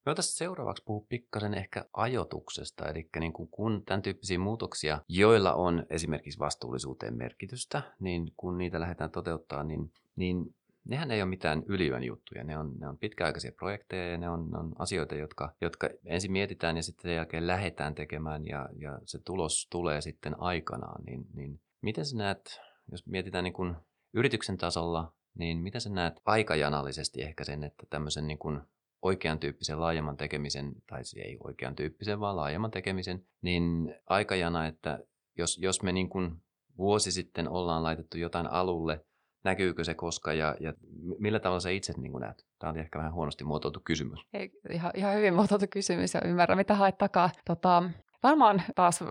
Me 0.05 0.09
voitaisiin 0.09 0.37
seuraavaksi 0.37 0.83
puhua 0.85 1.05
pikkasen 1.09 1.53
ehkä 1.53 1.85
ajotuksesta, 1.93 2.89
eli 2.89 3.09
niin 3.19 3.33
kuin 3.33 3.49
kun 3.49 3.83
tämän 3.85 4.01
tyyppisiä 4.01 4.39
muutoksia, 4.39 5.01
joilla 5.07 5.53
on 5.53 5.85
esimerkiksi 5.89 6.39
vastuullisuuteen 6.39 7.17
merkitystä, 7.17 7.81
niin 7.99 8.31
kun 8.37 8.57
niitä 8.57 8.79
lähdetään 8.79 9.11
toteuttaa, 9.11 9.63
niin, 9.63 9.91
niin 10.15 10.55
nehän 10.85 11.11
ei 11.11 11.21
ole 11.21 11.29
mitään 11.29 11.63
yliön 11.65 12.03
juttuja. 12.03 12.43
Ne 12.43 12.57
on, 12.57 12.73
ne 12.79 12.87
on 12.87 12.97
pitkäaikaisia 12.97 13.51
projekteja 13.51 14.11
ja 14.11 14.17
ne 14.17 14.29
on, 14.29 14.51
ne 14.51 14.57
on 14.57 14.71
asioita, 14.79 15.15
jotka, 15.15 15.53
jotka 15.61 15.89
ensin 16.05 16.31
mietitään 16.31 16.75
ja 16.75 16.83
sitten 16.83 17.01
sen 17.01 17.15
jälkeen 17.15 17.47
lähdetään 17.47 17.95
tekemään 17.95 18.47
ja, 18.47 18.69
ja 18.77 18.99
se 19.05 19.19
tulos 19.19 19.67
tulee 19.69 20.01
sitten 20.01 20.41
aikanaan. 20.41 21.03
Niin, 21.03 21.25
niin 21.33 21.59
miten 21.81 22.05
sä 22.05 22.17
näet, 22.17 22.59
jos 22.91 23.07
mietitään 23.07 23.43
niin 23.43 23.53
kuin 23.53 23.75
yrityksen 24.13 24.57
tasolla, 24.57 25.13
niin 25.37 25.57
miten 25.57 25.81
sä 25.81 25.89
näet 25.89 26.21
aikajanallisesti 26.25 27.21
ehkä 27.21 27.43
sen, 27.43 27.63
että 27.63 27.85
tämmöisen 27.89 28.27
niin 28.27 28.39
kuin 28.39 28.61
oikean 29.05 29.39
tyyppisen 29.39 29.79
laajemman 29.79 30.17
tekemisen, 30.17 30.73
tai 30.87 31.01
ei 31.15 31.37
oikean 31.43 31.75
tyyppisen, 31.75 32.19
vaan 32.19 32.35
laajemman 32.35 32.71
tekemisen, 32.71 33.25
niin 33.41 33.95
aikajana, 34.07 34.67
että 34.67 34.99
jos, 35.37 35.57
jos 35.61 35.83
me 35.83 35.91
niin 35.91 36.09
kuin 36.09 36.41
vuosi 36.77 37.11
sitten 37.11 37.49
ollaan 37.49 37.83
laitettu 37.83 38.17
jotain 38.17 38.47
alulle, 38.47 39.05
näkyykö 39.43 39.83
se 39.83 39.93
koska 39.93 40.33
ja, 40.33 40.55
ja 40.59 40.73
millä 41.19 41.39
tavalla 41.39 41.59
sä 41.59 41.69
itse 41.69 41.93
niin 41.97 42.19
näet? 42.19 42.45
Tämä 42.59 42.71
oli 42.71 42.79
ehkä 42.79 42.99
vähän 42.99 43.13
huonosti 43.13 43.43
muotoiltu 43.43 43.79
kysymys. 43.83 44.19
Ei, 44.33 44.51
ihan, 44.69 44.91
ihan 44.95 45.15
hyvin 45.15 45.33
muotoiltu 45.33 45.65
kysymys 45.69 46.13
ja 46.13 46.21
ymmärrän, 46.25 46.57
mitä 46.57 46.75
haet 46.75 46.97
takaa. 46.97 47.29
Tota, 47.45 47.83
Varmaan 48.25 48.61
taas 48.75 49.03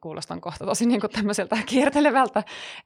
kuulostan 0.00 0.40
kohta 0.40 0.64
tosi 0.64 0.86
niin 0.86 1.00
kuin 1.00 1.10
tämmöiseltä 1.10 1.56
kiertelevältä, 1.66 2.42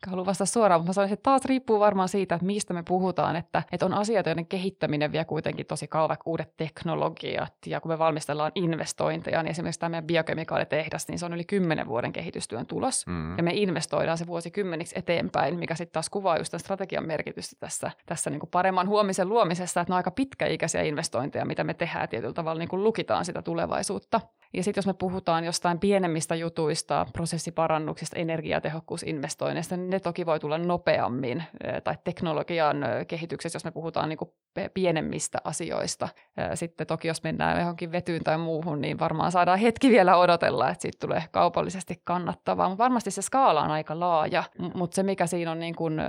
haluan 0.07 0.27
vastata 0.27 0.47
suoraan, 0.47 0.81
mutta 0.81 0.89
mä 0.89 0.93
sanoisin, 0.93 1.13
että 1.15 1.23
taas 1.23 1.45
riippuu 1.45 1.81
varmaan 1.81 2.09
siitä, 2.09 2.35
että 2.35 2.47
mistä 2.47 2.75
me 2.75 2.83
puhutaan, 2.83 3.37
että, 3.37 3.63
että 3.73 3.87
on 3.87 3.95
asioita, 3.95 4.31
joiden 4.31 4.47
kehittäminen 4.47 5.13
vie 5.13 5.25
kuitenkin 5.25 5.67
tosi 5.67 5.89
kauan, 5.89 6.09
vaikka 6.09 6.31
uudet 6.31 6.57
teknologiat, 6.57 7.55
ja 7.67 7.81
kun 7.81 7.91
me 7.91 7.99
valmistellaan 7.99 8.53
investointeja, 8.55 9.43
niin 9.43 9.51
esimerkiksi 9.51 9.81
tämä 9.81 9.91
meidän 9.91 10.07
biokemikaalitehdas, 10.07 11.09
niin 11.09 11.19
se 11.19 11.27
on 11.27 11.35
yli 11.35 11.45
kymmenen 11.45 11.89
vuoden 11.89 12.13
kehitystyön 12.13 12.67
tulos, 12.67 13.07
mm. 13.07 13.37
ja 13.37 13.43
me 13.43 13.51
investoidaan 13.55 14.19
se 14.19 14.27
vuosikymmeniksi 14.27 14.99
eteenpäin, 14.99 15.59
mikä 15.59 15.75
sitten 15.75 15.93
taas 15.93 16.11
kuvaa 16.11 16.39
just 16.39 16.51
tämän 16.51 16.61
strategian 16.61 17.07
merkitystä 17.07 17.57
tässä, 17.61 17.91
tässä 18.07 18.31
niin 18.31 18.41
kuin 18.41 18.51
paremman 18.51 18.89
huomisen 18.89 19.29
luomisessa, 19.29 19.81
että 19.81 19.91
ne 19.91 19.95
on 19.95 19.97
aika 19.97 20.11
pitkäikäisiä 20.11 20.83
investointeja, 20.83 21.45
mitä 21.45 21.65
me 21.65 21.75
tehdään 21.75 22.09
tietyllä 22.09 22.35
tavalla, 22.35 22.59
niin 22.59 22.69
kuin 22.69 22.85
lukitaan 22.85 23.25
sitä 23.25 23.43
tulevaisuutta. 23.43 24.21
Ja 24.55 24.63
sitten 24.63 24.79
jos 24.79 24.87
me 24.87 24.95
puhutaan 24.95 25.36
jostain 25.45 25.79
pienemmistä 25.79 26.35
jutuista, 26.35 27.07
prosessiparannuksista, 27.13 28.17
energiatehokkuusinvestoinneista, 28.17 29.77
niin 29.77 29.91
ne 29.91 30.01
toki 30.01 30.27
voi 30.27 30.41
tulla 30.41 30.59
nopeammin. 30.59 31.45
Tai 31.85 31.95
teknologian 32.05 32.77
kehityksessä, 33.09 33.57
jos 33.57 33.65
me 33.65 33.71
puhutaan 33.71 34.09
niin 34.09 34.17
kuin 34.17 34.31
pienemmistä 34.75 35.39
asioista. 35.45 36.09
Sitten 36.55 36.87
toki 36.87 37.09
jos 37.09 37.23
mennään 37.23 37.59
johonkin 37.61 37.93
vetyyn 37.93 38.25
tai 38.25 38.39
muuhun, 38.39 38.81
niin 38.81 38.99
varmaan 38.99 39.33
saadaan 39.33 39.59
hetki 39.59 39.91
vielä 39.91 40.17
odotella, 40.17 40.71
että 40.71 40.83
siitä 40.83 41.07
tulee 41.07 41.23
kaupallisesti 41.31 42.01
kannattavaa. 42.05 42.69
Mutta 42.69 42.85
varmasti 42.85 43.11
se 43.11 43.23
skaala 43.23 43.63
on 43.63 43.71
aika 43.71 44.01
laaja, 44.01 44.45
mutta 44.75 44.95
se 44.95 45.03
mikä 45.03 45.27
siinä 45.27 45.51
on 45.51 45.59
niin 45.59 45.75
kuin 45.75 46.01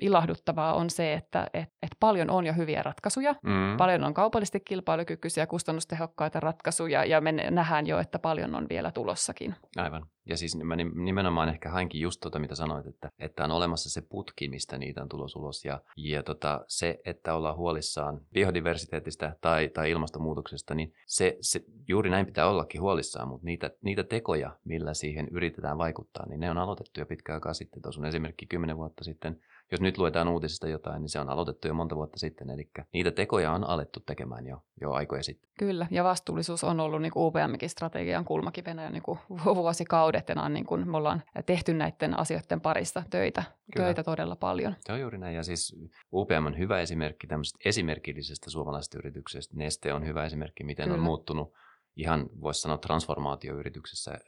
ilahduttavaa 0.00 0.74
on 0.74 0.90
se, 0.90 1.12
että 1.12 1.46
et, 1.54 1.68
et 1.82 1.96
paljon 2.00 2.30
on 2.30 2.46
jo 2.46 2.52
hyviä 2.52 2.82
ratkaisuja. 2.82 3.34
Mm. 3.42 3.76
Paljon 3.76 4.04
on 4.04 4.14
kaupallisesti 4.14 4.60
kilpailukykyisiä, 4.60 5.46
kustannustehokkaita 5.46 6.40
ratkaisuja 6.40 7.04
ja 7.04 7.20
me 7.20 7.32
nähdään 7.32 7.86
jo, 7.86 7.98
että 7.98 8.18
paljon 8.18 8.54
on 8.54 8.66
vielä 8.74 8.90
tulossakin. 8.90 9.54
Aivan. 9.76 10.06
Ja 10.26 10.36
siis 10.36 10.56
mä 10.56 10.76
nimenomaan 10.94 11.48
ehkä 11.48 11.70
hainkin 11.70 12.00
just 12.00 12.20
tuota, 12.20 12.38
mitä 12.38 12.54
sanoit, 12.54 12.86
että, 12.86 13.10
että 13.18 13.44
on 13.44 13.50
olemassa 13.50 13.90
se 13.90 14.00
putki, 14.00 14.48
mistä 14.48 14.78
niitä 14.78 15.02
on 15.02 15.08
tulos 15.08 15.36
ulos. 15.36 15.64
Ja, 15.64 15.80
ja 15.96 16.22
tota, 16.22 16.64
se, 16.68 17.00
että 17.04 17.34
ollaan 17.34 17.56
huolissaan 17.56 18.20
biodiversiteetistä 18.32 19.36
tai, 19.40 19.68
tai 19.68 19.90
ilmastonmuutoksesta, 19.90 20.74
niin 20.74 20.92
se, 21.06 21.36
se, 21.40 21.60
juuri 21.88 22.10
näin 22.10 22.26
pitää 22.26 22.48
ollakin 22.48 22.80
huolissaan, 22.80 23.28
mutta 23.28 23.44
niitä, 23.44 23.70
niitä 23.82 24.04
tekoja, 24.04 24.56
millä 24.64 24.94
siihen 24.94 25.28
yritetään 25.30 25.78
vaikuttaa, 25.78 26.26
niin 26.28 26.40
ne 26.40 26.50
on 26.50 26.58
aloitettu 26.58 27.00
jo 27.00 27.06
pitkään 27.06 27.36
aikaa 27.36 27.54
sitten. 27.54 27.82
Tuossa 27.82 28.00
on 28.00 28.06
esimerkki 28.06 28.46
kymmenen 28.46 28.76
vuotta 28.76 29.04
sitten 29.04 29.40
jos 29.72 29.80
nyt 29.80 29.98
luetaan 29.98 30.28
uutisista 30.28 30.68
jotain, 30.68 31.02
niin 31.02 31.08
se 31.08 31.20
on 31.20 31.28
aloitettu 31.28 31.68
jo 31.68 31.74
monta 31.74 31.96
vuotta 31.96 32.18
sitten. 32.18 32.50
Eli 32.50 32.70
niitä 32.92 33.10
tekoja 33.10 33.52
on 33.52 33.64
alettu 33.64 34.00
tekemään 34.00 34.46
jo, 34.46 34.62
jo 34.80 34.92
aikoja 34.92 35.22
sitten. 35.22 35.50
Kyllä, 35.58 35.86
ja 35.90 36.04
vastuullisuus 36.04 36.64
on 36.64 36.80
ollut 36.80 37.02
niin 37.02 37.12
UPMkin 37.16 37.70
strategian 37.70 38.24
kulmakivenä 38.24 38.84
jo 38.84 38.90
niin 38.90 39.02
vuosikaudet, 39.44 40.28
ja 40.28 40.48
niin 40.48 40.66
kuin 40.66 40.90
me 40.90 40.96
ollaan 40.96 41.22
tehty 41.46 41.74
näiden 41.74 42.18
asioiden 42.18 42.60
parissa 42.60 43.02
töitä, 43.10 43.44
töitä 43.76 44.04
todella 44.04 44.36
paljon. 44.36 44.74
Se 44.80 44.92
on 44.92 45.00
juuri 45.00 45.18
näin, 45.18 45.36
ja 45.36 45.42
siis 45.42 45.76
UPM 46.12 46.46
on 46.46 46.58
hyvä 46.58 46.80
esimerkki 46.80 47.26
tämmöisestä 47.26 47.58
esimerkillisestä 47.64 48.50
suomalaisesta 48.50 48.98
yrityksestä. 48.98 49.56
Neste 49.56 49.92
on 49.92 50.06
hyvä 50.06 50.24
esimerkki, 50.24 50.64
miten 50.64 50.84
Kyllä. 50.84 50.96
on 50.96 51.02
muuttunut 51.04 51.52
ihan 51.96 52.26
voisi 52.40 52.60
sanoa 52.60 52.78
transformaatioyrityksessä, 52.78 54.18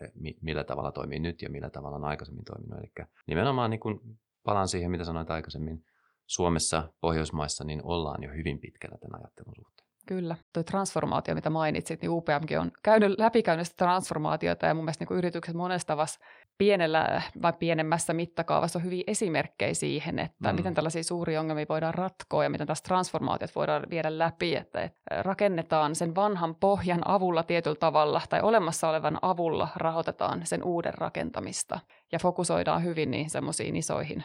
millä 0.41 0.65
tavalla 0.65 0.93
toimii 0.93 1.19
nyt 1.19 1.43
ja 1.43 1.51
millä 1.51 1.71
tavalla 1.71 1.97
on 1.97 2.05
aikaisemmin 2.05 2.45
toiminut. 2.45 2.79
Eli 2.79 3.07
nimenomaan 3.27 3.71
niin 3.71 3.81
kuin 3.81 4.01
palaan 4.47 4.69
siihen, 4.69 4.91
mitä 4.91 5.05
sanoit 5.05 5.31
aikaisemmin, 5.31 5.85
Suomessa, 6.27 6.89
Pohjoismaissa, 7.01 7.65
niin 7.65 7.81
ollaan 7.85 8.23
jo 8.23 8.31
hyvin 8.31 8.61
pitkällä 8.61 8.99
tämän 8.99 9.21
ajattelun 9.21 9.55
suhteen. 9.57 9.87
Kyllä. 10.07 10.37
Tuo 10.53 10.63
transformaatio, 10.63 11.35
mitä 11.35 11.51
mainitsit, 11.51 12.03
niin 12.03 12.11
UPMkin 12.11 12.61
on 12.61 12.73
käynyt 12.83 13.19
läpikäynyt 13.19 13.67
sitä 13.67 13.85
transformaatiota 13.85 14.67
ja 14.67 14.75
mun 14.75 14.85
mielestä 14.85 15.05
niin 15.05 15.19
yritykset 15.19 15.55
monesta 15.55 15.87
tavassa 15.87 16.21
pienellä 16.59 17.23
vai 17.43 17.53
pienemmässä 17.53 18.13
mittakaavassa 18.13 18.79
on 18.79 18.85
hyviä 18.85 19.05
esimerkkejä 19.07 19.75
siihen, 19.75 20.19
että 20.19 20.53
mm. 20.53 20.57
miten 20.57 20.75
tällaisia 20.75 21.05
suuria 21.05 21.41
ongelmia 21.41 21.67
voidaan 21.69 21.95
ratkoa 21.95 22.45
ja 22.45 22.51
miten 22.51 22.67
taas 22.67 22.83
transformaatiot 22.83 23.55
voidaan 23.55 23.83
viedä 23.91 24.19
läpi, 24.19 24.57
että, 24.57 24.83
että 24.83 25.23
rakennetaan 25.23 25.95
sen 25.95 26.15
vanhan 26.15 26.55
pohjan 26.55 27.09
avulla 27.09 27.43
tietyllä 27.43 27.77
tavalla 27.77 28.23
tai 28.29 28.41
olemassa 28.41 28.89
olevan 28.89 29.19
avulla 29.23 29.69
rahoitetaan 29.77 30.47
sen 30.47 30.65
uuden 30.65 30.95
rakentamista 30.95 31.81
ja 32.13 32.19
fokusoidaan 32.19 32.85
hyvin 32.85 33.11
niihin 33.11 33.31
semmoisiin 33.31 33.77
isoihin, 33.77 34.25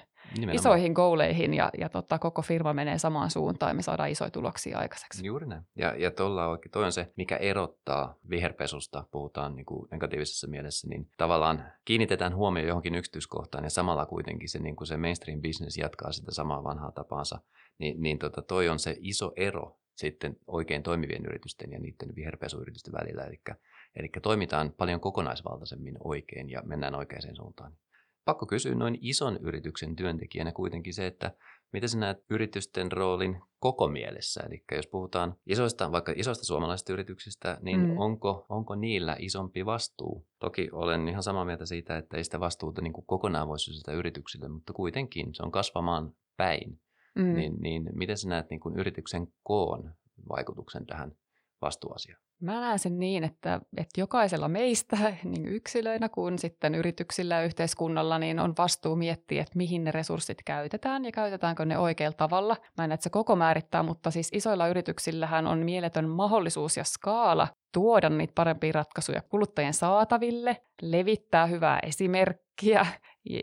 isoihin 0.52 0.94
gouleihin 0.94 1.54
ja, 1.54 1.70
ja 1.78 1.90
tota, 1.90 2.20
koko 2.20 2.42
firma 2.42 2.74
menee 2.74 2.98
samaan 2.98 3.32
suuntaan 3.32 3.70
ja 3.70 3.74
me 3.74 3.82
saadaan 3.82 4.10
isoja 4.10 4.32
tuloksia 4.32 4.78
aikaiseksi. 4.78 5.26
Juuri 5.26 5.48
näin. 5.48 5.64
Ja, 5.76 5.96
ja 5.96 6.12
tuolla 6.12 6.48
oikein, 6.48 6.72
toi 6.72 6.86
on 6.86 6.92
se, 6.92 7.14
mikä 7.18 7.38
erottaa 7.38 8.16
viherpesusta, 8.30 9.04
puhutaan 9.12 9.56
niin 9.56 9.66
kuin 9.66 9.88
negatiivisessa 9.92 10.48
mielessä, 10.48 10.88
niin 10.88 11.10
tavallaan 11.18 11.64
kiinnitetään 11.86 12.36
huomio 12.36 12.66
johonkin 12.66 12.96
yksityiskohtaan 12.96 13.64
ja 13.64 13.70
samalla 13.70 14.06
kuitenkin 14.06 14.50
se, 14.50 14.60
niin 14.60 14.76
kuin 14.76 14.88
se 14.88 14.98
mainstream 14.98 15.42
business 15.42 15.78
jatkaa 15.78 16.12
sitä 16.12 16.32
samaa 16.32 16.64
vanhaa 16.64 16.92
tapaansa, 16.92 17.40
niin, 17.78 18.02
niin 18.02 18.20
tota, 18.20 18.42
toi 18.42 18.70
on 18.70 18.80
se 18.80 18.98
iso 19.00 19.32
ero 19.36 19.78
sitten 19.96 20.38
oikein 20.48 20.84
toimivien 20.84 21.26
yritysten 21.26 21.72
ja 21.72 21.80
niiden 21.80 22.16
viherpesuyritysten 22.16 22.94
välillä. 22.94 23.24
Eli, 23.24 23.42
eli 23.96 24.10
toimitaan 24.22 24.74
paljon 24.78 25.00
kokonaisvaltaisemmin 25.00 25.98
oikein 26.04 26.50
ja 26.50 26.62
mennään 26.66 26.96
oikeaan 26.96 27.36
suuntaan. 27.36 27.74
Pakko 28.26 28.46
kysyä 28.46 28.76
noin 28.76 28.98
ison 29.02 29.38
yrityksen 29.42 29.96
työntekijänä 29.96 30.52
kuitenkin 30.52 30.94
se, 30.94 31.08
että 31.08 31.32
miten 31.74 31.90
sä 31.90 31.98
näet 31.98 32.18
yritysten 32.30 32.92
roolin 32.92 33.42
koko 33.60 33.88
mielessä? 33.88 34.42
Eli 34.46 34.64
jos 34.72 34.88
puhutaan 34.88 35.36
isoista, 35.46 35.92
vaikka 35.92 36.14
isoista 36.16 36.46
suomalaisista 36.46 36.94
yrityksistä, 36.94 37.58
niin 37.62 37.80
mm. 37.80 37.98
onko, 37.98 38.46
onko 38.50 38.76
niillä 38.76 39.16
isompi 39.20 39.66
vastuu? 39.66 40.28
Toki 40.40 40.70
olen 40.72 41.08
ihan 41.08 41.24
samaa 41.24 41.46
mieltä 41.46 41.66
siitä, 41.66 41.98
että 41.98 42.18
ei 42.18 42.24
sitä 42.24 42.40
vastuuta 42.40 42.82
niin 42.82 42.94
kuin 42.94 43.06
kokonaan 43.06 43.48
voisi 43.48 43.74
sitä 43.74 43.92
yrityksille, 43.92 44.48
mutta 44.48 44.74
kuitenkin 44.74 45.34
se 45.34 45.44
on 45.44 45.52
kasvamaan 45.52 46.14
päin. 46.38 46.82
Mm. 47.16 47.34
Niin, 47.34 47.54
niin 47.62 47.90
miten 47.94 48.18
sä 48.18 48.30
näet 48.30 48.50
niin 48.50 48.60
kuin 48.60 48.80
yrityksen 48.80 49.28
koon 49.44 49.94
vaikutuksen 50.30 50.86
tähän 50.86 51.12
vastuuasiaan? 51.62 52.22
Mä 52.42 52.60
näen 52.60 52.80
sen 52.80 53.00
niin, 53.00 53.24
että, 53.24 53.62
että 53.78 54.02
jokaisella 54.02 54.48
meistä 54.48 54.98
niin 55.24 55.46
yksilöinä 55.46 56.10
kuin 56.10 56.40
sitten 56.40 56.76
yrityksillä 56.76 57.36
ja 57.36 57.44
yhteiskunnalla 57.44 58.20
niin 58.20 58.40
on 58.40 58.54
vastuu 58.58 58.96
miettiä, 58.96 59.42
että 59.42 59.58
mihin 59.58 59.84
ne 59.84 59.92
resurssit 59.92 60.38
käytetään 60.46 61.06
ja 61.06 61.12
käytetäänkö 61.12 61.66
ne 61.66 61.78
oikealla 61.78 62.18
tavalla. 62.18 62.58
Mä 62.78 62.84
en 62.84 62.92
että 62.92 63.04
se 63.04 63.10
koko 63.10 63.36
määrittää, 63.36 63.84
mutta 63.84 64.12
siis 64.12 64.30
isoilla 64.34 64.68
yrityksillähän 64.68 65.48
on 65.48 65.60
mieletön 65.60 66.10
mahdollisuus 66.10 66.78
ja 66.78 66.84
skaala 66.84 67.48
tuoda 67.72 68.10
niitä 68.10 68.34
parempia 68.36 68.72
ratkaisuja 68.72 69.22
kuluttajien 69.22 69.74
saataville, 69.74 70.62
levittää 70.82 71.46
hyvää 71.46 71.80
esimerkkiä 71.84 72.86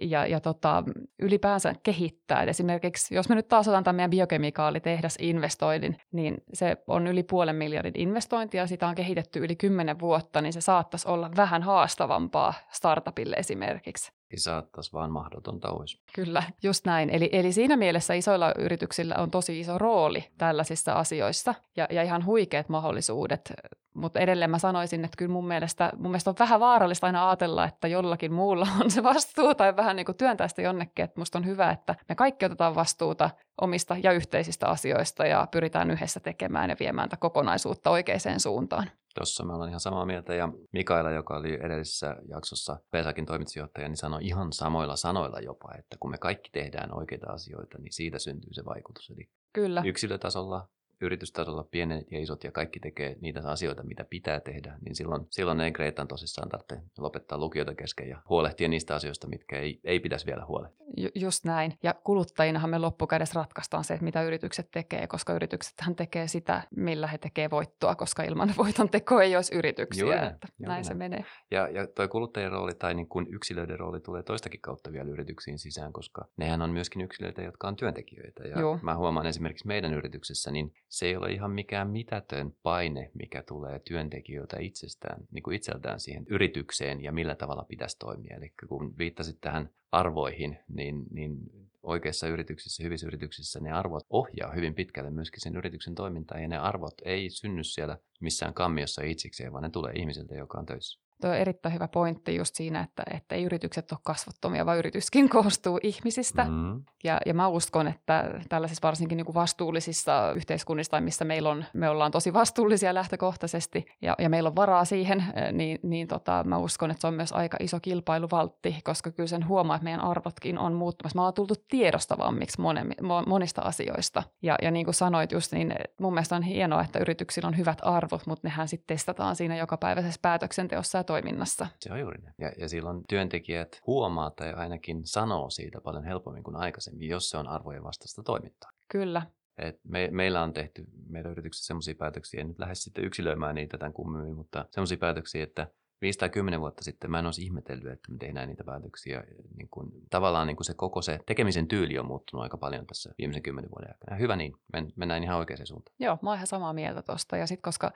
ja, 0.00 0.26
ja 0.26 0.40
tota, 0.40 0.84
ylipäänsä 1.18 1.74
kehittää. 1.82 2.42
Et 2.42 2.48
esimerkiksi 2.48 3.14
jos 3.14 3.28
me 3.28 3.34
nyt 3.34 3.48
taas 3.48 3.68
otetaan 3.68 3.84
tämän 3.84 3.96
meidän 3.96 4.10
biokemikaalitehdas 4.10 5.16
investoinnin, 5.20 5.96
niin 6.12 6.36
se 6.52 6.76
on 6.86 7.06
yli 7.06 7.22
puolen 7.22 7.56
miljardin 7.56 7.92
investointi 7.96 8.56
ja 8.56 8.66
sitä 8.66 8.88
on 8.88 8.94
kehitetty 8.94 9.38
yli 9.38 9.56
kymmenen 9.56 10.00
vuotta, 10.00 10.40
niin 10.40 10.52
se 10.52 10.60
saattaisi 10.60 11.08
olla 11.08 11.30
vähän 11.36 11.62
haastavampaa 11.62 12.54
startupille 12.70 13.36
esimerkiksi 13.36 14.17
saattaisi 14.36 14.92
vaan 14.92 15.10
mahdotonta 15.10 15.70
olisi. 15.70 16.00
Kyllä, 16.14 16.42
just 16.62 16.84
näin. 16.84 17.10
Eli, 17.10 17.28
eli 17.32 17.52
siinä 17.52 17.76
mielessä 17.76 18.14
isoilla 18.14 18.54
yrityksillä 18.58 19.14
on 19.18 19.30
tosi 19.30 19.60
iso 19.60 19.78
rooli 19.78 20.24
tällaisissa 20.38 20.92
asioissa 20.92 21.54
ja, 21.76 21.86
ja 21.90 22.02
ihan 22.02 22.24
huikeat 22.24 22.68
mahdollisuudet. 22.68 23.52
Mutta 23.94 24.20
edelleen 24.20 24.50
mä 24.50 24.58
sanoisin, 24.58 25.04
että 25.04 25.16
kyllä 25.16 25.32
mun 25.32 25.48
mielestä, 25.48 25.92
mun 25.96 26.10
mielestä 26.10 26.30
on 26.30 26.36
vähän 26.38 26.60
vaarallista 26.60 27.06
aina 27.06 27.28
ajatella, 27.28 27.64
että 27.64 27.88
jollakin 27.88 28.32
muulla 28.32 28.68
on 28.84 28.90
se 28.90 29.02
vastuu 29.02 29.54
tai 29.54 29.76
vähän 29.76 29.96
niin 29.96 30.06
kuin 30.06 30.16
työntää 30.16 30.48
sitä 30.48 30.62
jonnekin. 30.62 31.04
Että 31.04 31.20
musta 31.20 31.38
on 31.38 31.46
hyvä, 31.46 31.70
että 31.70 31.94
me 32.08 32.14
kaikki 32.14 32.44
otetaan 32.44 32.74
vastuuta 32.74 33.30
omista 33.60 33.96
ja 34.02 34.12
yhteisistä 34.12 34.66
asioista 34.66 35.26
ja 35.26 35.48
pyritään 35.50 35.90
yhdessä 35.90 36.20
tekemään 36.20 36.70
ja 36.70 36.76
viemään 36.80 37.08
tätä 37.08 37.20
kokonaisuutta 37.20 37.90
oikeaan 37.90 38.40
suuntaan. 38.40 38.90
Tuossa 39.18 39.44
me 39.44 39.52
ollaan 39.52 39.68
ihan 39.70 39.80
samaa 39.80 40.06
mieltä 40.06 40.34
ja 40.34 40.48
Mikaela, 40.72 41.10
joka 41.10 41.36
oli 41.36 41.54
edellisessä 41.54 42.16
jaksossa 42.28 42.76
Pesakin 42.90 43.26
toimitusjohtaja, 43.26 43.88
niin 43.88 43.96
sanoi 43.96 44.26
ihan 44.26 44.52
samoilla 44.52 44.96
sanoilla 44.96 45.40
jopa, 45.40 45.74
että 45.78 45.96
kun 46.00 46.10
me 46.10 46.18
kaikki 46.18 46.50
tehdään 46.52 46.98
oikeita 46.98 47.32
asioita, 47.32 47.78
niin 47.78 47.92
siitä 47.92 48.18
syntyy 48.18 48.52
se 48.52 48.64
vaikutus. 48.64 49.10
Eli 49.10 49.28
Kyllä. 49.52 49.82
yksilötasolla 49.84 50.68
yritystasolla 51.00 51.64
pienet 51.70 52.12
ja 52.12 52.20
isot 52.20 52.44
ja 52.44 52.52
kaikki 52.52 52.80
tekee 52.80 53.16
niitä 53.20 53.40
asioita, 53.50 53.82
mitä 53.82 54.04
pitää 54.04 54.40
tehdä, 54.40 54.78
niin 54.84 54.94
silloin, 54.94 55.26
silloin 55.30 55.60
ei 55.60 55.72
Greetan 55.72 56.08
tosissaan 56.08 56.48
tarvitse 56.48 56.80
lopettaa 56.98 57.38
lukiota 57.38 57.74
kesken 57.74 58.08
ja 58.08 58.22
huolehtia 58.28 58.68
niistä 58.68 58.94
asioista, 58.94 59.28
mitkä 59.28 59.58
ei, 59.58 59.80
ei 59.84 60.00
pitäisi 60.00 60.26
vielä 60.26 60.46
huolehtia. 60.46 60.86
Ju- 60.96 61.10
just 61.14 61.44
näin. 61.44 61.78
Ja 61.82 61.94
kuluttajinahan 61.94 62.70
me 62.70 62.78
loppukädessä 62.78 63.40
ratkaistaan 63.40 63.84
se, 63.84 63.94
että 63.94 64.04
mitä 64.04 64.22
yritykset 64.22 64.68
tekee, 64.70 65.06
koska 65.06 65.32
yrityksethän 65.32 65.96
tekee 65.96 66.28
sitä, 66.28 66.62
millä 66.76 67.06
he 67.06 67.18
tekee 67.18 67.50
voittoa, 67.50 67.94
koska 67.94 68.22
ilman 68.22 68.54
voiton 68.56 68.88
teko 68.88 69.20
ei 69.20 69.36
olisi 69.36 69.54
yrityksiä. 69.54 70.04
Juuri, 70.04 70.16
että 70.18 70.48
näin, 70.58 70.68
näin 70.68 70.84
se 70.84 70.94
menee. 70.94 71.24
Ja, 71.50 71.68
ja 71.68 71.86
tuo 71.86 72.08
kuluttajien 72.08 72.52
rooli 72.52 72.74
tai 72.74 72.94
niin 72.94 73.08
kuin 73.08 73.26
yksilöiden 73.34 73.78
rooli 73.78 74.00
tulee 74.00 74.22
toistakin 74.22 74.60
kautta 74.60 74.92
vielä 74.92 75.10
yrityksiin 75.10 75.58
sisään, 75.58 75.92
koska 75.92 76.24
nehän 76.36 76.62
on 76.62 76.70
myöskin 76.70 77.02
yksilöitä, 77.02 77.42
jotka 77.42 77.68
on 77.68 77.76
työntekijöitä. 77.76 78.42
Ja 78.42 78.60
Joo. 78.60 78.78
mä 78.82 78.96
huomaan 78.96 79.26
esimerkiksi 79.26 79.66
meidän 79.66 79.94
yrityksessä, 79.94 80.50
niin 80.50 80.74
se 80.88 81.06
ei 81.06 81.16
ole 81.16 81.30
ihan 81.30 81.50
mikään 81.50 81.90
mitätön 81.90 82.52
paine, 82.62 83.10
mikä 83.14 83.42
tulee 83.42 83.78
työntekijöiltä 83.78 84.56
itsestään, 84.60 85.20
niin 85.30 85.42
kuin 85.42 85.56
itseltään 85.56 86.00
siihen 86.00 86.26
yritykseen 86.30 87.02
ja 87.02 87.12
millä 87.12 87.34
tavalla 87.34 87.64
pitäisi 87.68 87.98
toimia. 87.98 88.36
Eli 88.36 88.52
kun 88.68 88.98
viittasit 88.98 89.40
tähän 89.40 89.70
arvoihin, 89.92 90.58
niin, 90.68 91.04
niin 91.10 91.38
oikeissa 91.82 92.28
yrityksissä, 92.28 92.82
hyvissä 92.82 93.06
yrityksissä 93.06 93.60
ne 93.60 93.72
arvot 93.72 94.06
ohjaa 94.10 94.52
hyvin 94.52 94.74
pitkälle 94.74 95.10
myöskin 95.10 95.40
sen 95.40 95.56
yrityksen 95.56 95.94
toimintaa 95.94 96.40
ja 96.40 96.48
ne 96.48 96.58
arvot 96.58 96.94
ei 97.04 97.30
synny 97.30 97.64
siellä 97.64 97.98
missään 98.20 98.54
kammiossa 98.54 99.02
itsikseen, 99.02 99.52
vaan 99.52 99.62
ne 99.62 99.70
tulee 99.70 99.92
ihmiseltä, 99.92 100.34
joka 100.34 100.58
on 100.58 100.66
töissä. 100.66 101.00
Tuo 101.20 101.30
on 101.30 101.36
erittäin 101.36 101.74
hyvä 101.74 101.88
pointti 101.88 102.36
just 102.36 102.54
siinä, 102.54 102.80
että, 102.80 103.02
että 103.10 103.34
ei 103.34 103.44
yritykset 103.44 103.92
ole 103.92 104.00
kasvottomia, 104.02 104.66
vaan 104.66 104.78
yrityskin 104.78 105.28
koostuu 105.38 105.80
ihmisistä. 105.82 106.44
Mm. 106.44 106.82
Ja, 107.04 107.20
ja 107.26 107.34
mä 107.34 107.48
uskon, 107.48 107.88
että 107.88 108.40
tällaisissa 108.48 108.86
varsinkin 108.86 109.16
niin 109.16 109.24
kuin 109.24 109.34
vastuullisissa 109.34 110.32
yhteiskunnissa, 110.36 111.00
missä 111.00 111.24
meillä 111.24 111.50
on, 111.50 111.64
me 111.72 111.88
ollaan 111.88 112.10
tosi 112.10 112.32
vastuullisia 112.32 112.94
lähtökohtaisesti 112.94 113.86
ja, 114.02 114.14
ja 114.18 114.28
meillä 114.28 114.48
on 114.48 114.56
varaa 114.56 114.84
siihen, 114.84 115.24
eh, 115.34 115.52
niin, 115.52 115.78
niin 115.82 116.08
tota, 116.08 116.44
mä 116.44 116.58
uskon, 116.58 116.90
että 116.90 117.00
se 117.00 117.06
on 117.06 117.14
myös 117.14 117.32
aika 117.32 117.56
iso 117.60 117.80
kilpailuvaltti, 117.80 118.80
koska 118.84 119.10
kyllä 119.10 119.26
sen 119.26 119.48
huomaa, 119.48 119.76
että 119.76 119.84
meidän 119.84 120.00
arvotkin 120.00 120.58
on 120.58 120.72
muuttumassa. 120.72 121.16
Me 121.16 121.20
ollaan 121.20 121.34
tultu 121.34 121.54
tiedostavammiksi 121.68 122.60
monen, 122.60 122.94
monista 123.26 123.62
asioista. 123.62 124.22
Ja, 124.42 124.56
ja 124.62 124.70
niin 124.70 124.84
kuin 124.84 124.94
sanoit 124.94 125.32
just, 125.32 125.52
niin 125.52 125.74
mun 126.00 126.14
mielestä 126.14 126.36
on 126.36 126.42
hienoa, 126.42 126.82
että 126.82 126.98
yrityksillä 126.98 127.48
on 127.48 127.56
hyvät 127.56 127.78
arvot, 127.82 128.26
mutta 128.26 128.48
nehän 128.48 128.68
sitten 128.68 128.96
testataan 128.96 129.36
siinä 129.36 129.56
jokapäiväisessä 129.56 130.18
päätöksenteossa 130.22 130.98
toiminnassa. 131.08 131.66
Se 131.80 131.92
on 131.92 132.00
juuri 132.00 132.22
näin. 132.22 132.34
Ja, 132.38 132.52
ja 132.58 132.68
silloin 132.68 133.04
työntekijät 133.08 133.80
huomaa 133.86 134.30
tai 134.30 134.52
ainakin 134.52 135.06
sanoo 135.06 135.50
siitä 135.50 135.80
paljon 135.80 136.04
helpommin 136.04 136.42
kuin 136.42 136.56
aikaisemmin, 136.56 137.08
jos 137.08 137.30
se 137.30 137.36
on 137.36 137.48
arvojen 137.48 137.84
vastaista 137.84 138.22
toimintaa. 138.22 138.70
Kyllä. 138.88 139.22
Et 139.58 139.80
me, 139.84 140.08
meillä 140.12 140.42
on 140.42 140.52
tehty 140.52 140.84
meidän 141.08 141.32
yrityksessä 141.32 141.66
sellaisia 141.66 141.94
päätöksiä, 141.94 142.40
en 142.40 142.48
nyt 142.48 142.58
lähde 142.58 142.74
sitten 142.74 143.04
yksilöimään 143.04 143.54
niitä 143.54 143.78
tämän 143.78 143.92
kummemmin, 143.92 144.36
mutta 144.36 144.64
sellaisia 144.70 144.98
päätöksiä, 144.98 145.44
että 145.44 145.66
5 146.02 146.18
tai 146.18 146.30
10 146.30 146.60
vuotta 146.60 146.84
sitten 146.84 147.10
mä 147.10 147.18
en 147.18 147.24
olisi 147.24 147.42
ihmetellyt, 147.42 147.92
että 147.92 148.12
me 148.12 148.18
tehdään 148.18 148.48
niitä 148.48 148.64
päätöksiä. 148.64 149.24
Niin 149.56 149.68
kuin, 149.70 149.92
tavallaan 150.10 150.46
niin 150.46 150.56
kuin 150.56 150.64
se 150.64 150.74
koko 150.74 151.02
se 151.02 151.18
tekemisen 151.26 151.68
tyyli 151.68 151.98
on 151.98 152.06
muuttunut 152.06 152.42
aika 152.42 152.56
paljon 152.56 152.86
tässä 152.86 153.14
viimeisen 153.18 153.42
kymmenen 153.42 153.70
vuoden 153.70 153.90
aikana. 153.90 154.16
Hyvä 154.16 154.36
niin, 154.36 154.54
men, 154.72 154.92
mennään 154.96 155.24
ihan 155.24 155.38
oikeaan 155.38 155.66
suuntaan. 155.66 155.96
Joo, 155.98 156.18
mä 156.22 156.30
oon 156.30 156.36
ihan 156.36 156.46
samaa 156.46 156.72
mieltä 156.72 157.02
tuosta. 157.02 157.36
Ja 157.36 157.46
sitten 157.46 157.62
koska 157.62 157.92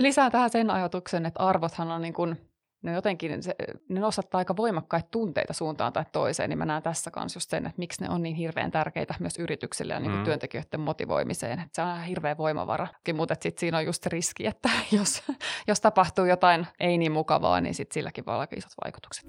lisää 0.00 0.30
tähän 0.30 0.50
sen 0.50 0.70
ajatuksen, 0.70 1.26
että 1.26 1.40
arvothan 1.40 1.90
on 1.90 2.02
niin 2.02 2.14
kuin 2.14 2.53
ne 2.84 2.92
jotenkin, 2.92 3.42
se, 3.42 3.54
ne 3.88 4.00
nostattaa 4.00 4.38
aika 4.38 4.56
voimakkaita 4.56 5.08
tunteita 5.10 5.52
suuntaan 5.52 5.92
tai 5.92 6.04
toiseen, 6.12 6.50
niin 6.50 6.58
mä 6.58 6.64
näen 6.64 6.82
tässä 6.82 7.10
kanssa 7.10 7.36
just 7.36 7.50
sen, 7.50 7.66
että 7.66 7.78
miksi 7.78 8.02
ne 8.02 8.10
on 8.10 8.22
niin 8.22 8.36
hirveän 8.36 8.70
tärkeitä 8.70 9.14
myös 9.20 9.38
yrityksille 9.38 9.92
ja 9.92 10.00
niin 10.00 10.12
mm. 10.12 10.24
työntekijöiden 10.24 10.80
motivoimiseen. 10.80 11.60
Että 11.60 11.70
se 11.72 11.82
on 11.82 11.88
ihan 11.88 12.04
hirveä 12.04 12.36
voimavara. 12.36 12.86
Mutta 13.14 13.34
sitten 13.34 13.60
siinä 13.60 13.78
on 13.78 13.86
just 13.86 14.06
riski, 14.06 14.46
että 14.46 14.68
jos, 14.98 15.22
jos 15.66 15.80
tapahtuu 15.80 16.24
jotain 16.24 16.66
ei 16.80 16.98
niin 16.98 17.12
mukavaa, 17.12 17.60
niin 17.60 17.74
sit 17.74 17.92
silläkin 17.92 18.26
voi 18.26 18.34
olla 18.34 18.46
isot 18.56 18.72
vaikutukset. 18.84 19.24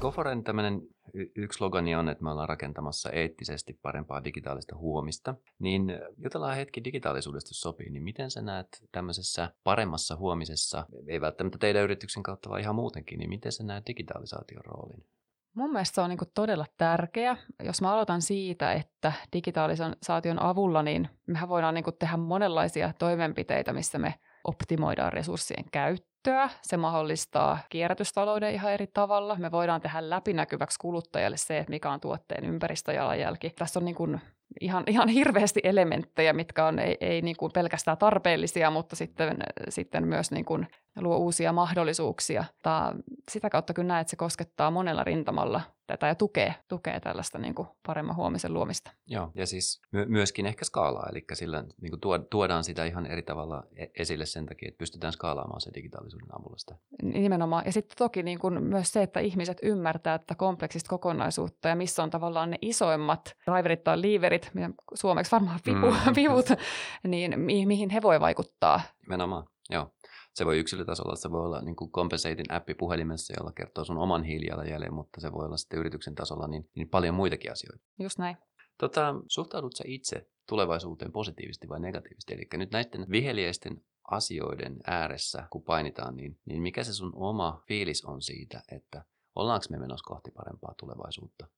Goforen 0.00 0.44
tämmöinen 0.44 0.80
yksi 1.14 1.56
slogani 1.56 1.94
on, 1.94 2.08
että 2.08 2.24
me 2.24 2.30
ollaan 2.30 2.48
rakentamassa 2.48 3.10
eettisesti 3.10 3.78
parempaa 3.82 4.24
digitaalista 4.24 4.76
huomista. 4.76 5.34
Niin 5.58 5.98
jutellaan 6.24 6.56
hetki 6.56 6.84
digitaalisuudesta, 6.84 7.50
jos 7.50 7.60
sopii. 7.60 7.90
Niin 7.90 8.02
miten 8.02 8.30
sä 8.30 8.42
näet 8.42 8.66
tämmöisessä 8.92 9.50
paremmassa 9.64 10.16
huomisessa, 10.16 10.86
ei 11.08 11.20
välttämättä 11.20 11.58
teidän 11.58 11.82
yrityksen 11.82 12.22
kautta, 12.22 12.50
vaan 12.50 12.60
ihan 12.60 12.74
muutenkin, 12.74 13.18
niin 13.18 13.28
miten 13.28 13.52
sä 13.52 13.64
näet 13.64 13.86
digitalisaation 13.86 14.64
roolin? 14.64 15.06
Mun 15.54 15.72
mielestä 15.72 15.94
se 15.94 16.00
on 16.00 16.10
niin 16.10 16.18
todella 16.34 16.66
tärkeä. 16.78 17.36
Jos 17.62 17.82
mä 17.82 17.92
aloitan 17.92 18.22
siitä, 18.22 18.72
että 18.72 19.12
digitalisaation 19.32 20.42
avulla, 20.42 20.82
niin 20.82 21.08
mehän 21.26 21.48
voidaan 21.48 21.74
niin 21.74 21.84
tehdä 21.98 22.16
monenlaisia 22.16 22.92
toimenpiteitä, 22.98 23.72
missä 23.72 23.98
me 23.98 24.14
optimoidaan 24.44 25.12
resurssien 25.12 25.64
käyttöä. 25.72 26.50
Se 26.62 26.76
mahdollistaa 26.76 27.58
kierrätystalouden 27.68 28.54
ihan 28.54 28.72
eri 28.72 28.86
tavalla. 28.86 29.36
Me 29.36 29.50
voidaan 29.50 29.80
tehdä 29.80 30.10
läpinäkyväksi 30.10 30.78
kuluttajalle 30.78 31.36
se, 31.36 31.58
että 31.58 31.70
mikä 31.70 31.90
on 31.90 32.00
tuotteen 32.00 32.44
ympäristöjalanjälki. 32.44 33.50
Tässä 33.50 33.80
on 33.80 33.84
niin 33.84 33.94
kuin 33.94 34.20
ihan, 34.60 34.84
ihan 34.86 35.08
hirveästi 35.08 35.60
elementtejä, 35.64 36.32
mitkä 36.32 36.66
on 36.66 36.78
ei, 36.78 36.96
ei 37.00 37.22
niin 37.22 37.36
kuin 37.36 37.52
pelkästään 37.52 37.98
tarpeellisia, 37.98 38.70
mutta 38.70 38.96
sitten, 38.96 39.36
sitten 39.68 40.08
myös 40.08 40.30
niin 40.30 40.44
kuin 40.44 40.66
luo 41.00 41.16
uusia 41.16 41.52
mahdollisuuksia. 41.52 42.44
Tää, 42.62 42.94
sitä 43.30 43.50
kautta 43.50 43.74
kyllä 43.74 43.88
näet, 43.88 44.00
että 44.00 44.10
se 44.10 44.16
koskettaa 44.16 44.70
monella 44.70 45.04
rintamalla 45.04 45.60
tätä 45.86 46.06
ja 46.06 46.14
tukee, 46.14 46.54
tukee 46.68 47.00
tällaista 47.00 47.38
niin 47.38 47.54
kuin 47.54 47.68
paremman 47.86 48.16
huomisen 48.16 48.54
luomista. 48.54 48.90
Joo, 49.06 49.32
ja 49.34 49.46
siis 49.46 49.80
my- 49.92 50.06
myöskin 50.06 50.46
ehkä 50.46 50.64
skaalaa, 50.64 51.08
eli 51.10 51.24
sillä 51.32 51.64
niin 51.80 51.90
kuin 51.90 52.26
tuodaan 52.30 52.64
sitä 52.64 52.84
ihan 52.84 53.06
eri 53.06 53.22
tavalla 53.22 53.62
e-, 53.76 53.86
esille 53.98 54.26
sen 54.26 54.46
takia, 54.46 54.68
että 54.68 54.78
pystytään 54.78 55.12
skaalaamaan 55.12 55.60
se 55.60 55.70
digitaalisuuden 55.74 56.34
avulla 56.38 56.58
sitä. 56.58 56.76
Nimenomaan, 57.02 57.62
ja 57.66 57.72
sitten 57.72 57.96
toki 57.98 58.22
niin 58.22 58.38
kuin 58.38 58.62
myös 58.62 58.92
se, 58.92 59.02
että 59.02 59.20
ihmiset 59.20 59.58
ymmärtää 59.62 60.18
tätä 60.18 60.34
kompleksista 60.34 60.88
kokonaisuutta 60.88 61.68
ja 61.68 61.76
missä 61.76 62.02
on 62.02 62.10
tavallaan 62.10 62.50
ne 62.50 62.58
isoimmat 62.60 63.36
driverit 63.50 63.84
tai 63.84 64.02
leverit, 64.02 64.50
suomeksi 64.94 65.32
varmaan 65.32 65.60
vipu, 65.66 65.90
mm. 65.90 66.14
vivut, 66.16 66.46
niin 67.08 67.40
mi- 67.40 67.66
mihin 67.66 67.90
he 67.90 68.02
voi 68.02 68.20
vaikuttaa. 68.20 68.80
Nimenomaan, 69.00 69.44
joo. 69.70 69.90
Se 70.34 70.46
voi 70.46 70.58
yksilötasolla, 70.58 71.16
se 71.16 71.30
voi 71.30 71.44
olla 71.44 71.60
niin 71.60 71.76
kuin 71.76 71.90
Compensating 71.90 72.46
appi 72.52 72.74
puhelimessa, 72.74 73.34
jolla 73.38 73.52
kertoo 73.52 73.84
sun 73.84 73.98
oman 73.98 74.24
hiilijalanjäljen, 74.24 74.94
mutta 74.94 75.20
se 75.20 75.32
voi 75.32 75.46
olla 75.46 75.56
sitten 75.56 75.78
yrityksen 75.78 76.14
tasolla 76.14 76.48
niin, 76.48 76.70
niin 76.74 76.88
paljon 76.88 77.14
muitakin 77.14 77.52
asioita. 77.52 77.84
Just 77.98 78.18
näin. 78.18 78.36
Tota, 78.78 79.14
suhtaudut 79.28 79.76
sä 79.76 79.84
itse 79.86 80.28
tulevaisuuteen 80.48 81.12
positiivisesti 81.12 81.68
vai 81.68 81.80
negatiivisesti? 81.80 82.34
Eli 82.34 82.48
nyt 82.54 82.70
näiden 82.70 83.06
viheliäisten 83.10 83.84
asioiden 84.10 84.76
ääressä, 84.86 85.46
kun 85.50 85.62
painitaan, 85.62 86.16
niin, 86.16 86.38
niin 86.44 86.62
mikä 86.62 86.84
se 86.84 86.92
sun 86.92 87.12
oma 87.14 87.62
fiilis 87.68 88.04
on 88.04 88.22
siitä, 88.22 88.62
että 88.72 89.04
ollaanko 89.34 89.66
me 89.70 89.78
menossa 89.78 90.08
kohti 90.08 90.30
parempaa 90.30 90.74
tulevaisuutta? 90.78 91.48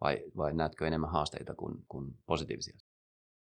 Vai, 0.00 0.22
vai 0.36 0.54
näetkö 0.54 0.86
enemmän 0.86 1.10
haasteita 1.10 1.54
kuin, 1.54 1.74
kuin 1.88 2.14
positiivisia? 2.26 2.78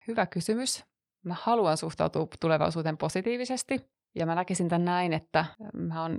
Hyvä 0.08 0.26
kysymys. 0.26 0.84
Mä 1.22 1.36
haluan 1.40 1.76
suhtautua 1.76 2.28
tulevaisuuteen 2.40 2.98
positiivisesti. 2.98 3.90
Ja 4.14 4.26
mä 4.26 4.34
näkisin 4.34 4.68
tämän 4.68 4.84
näin, 4.84 5.12
että 5.12 5.44
mä 5.72 6.02
oon 6.02 6.18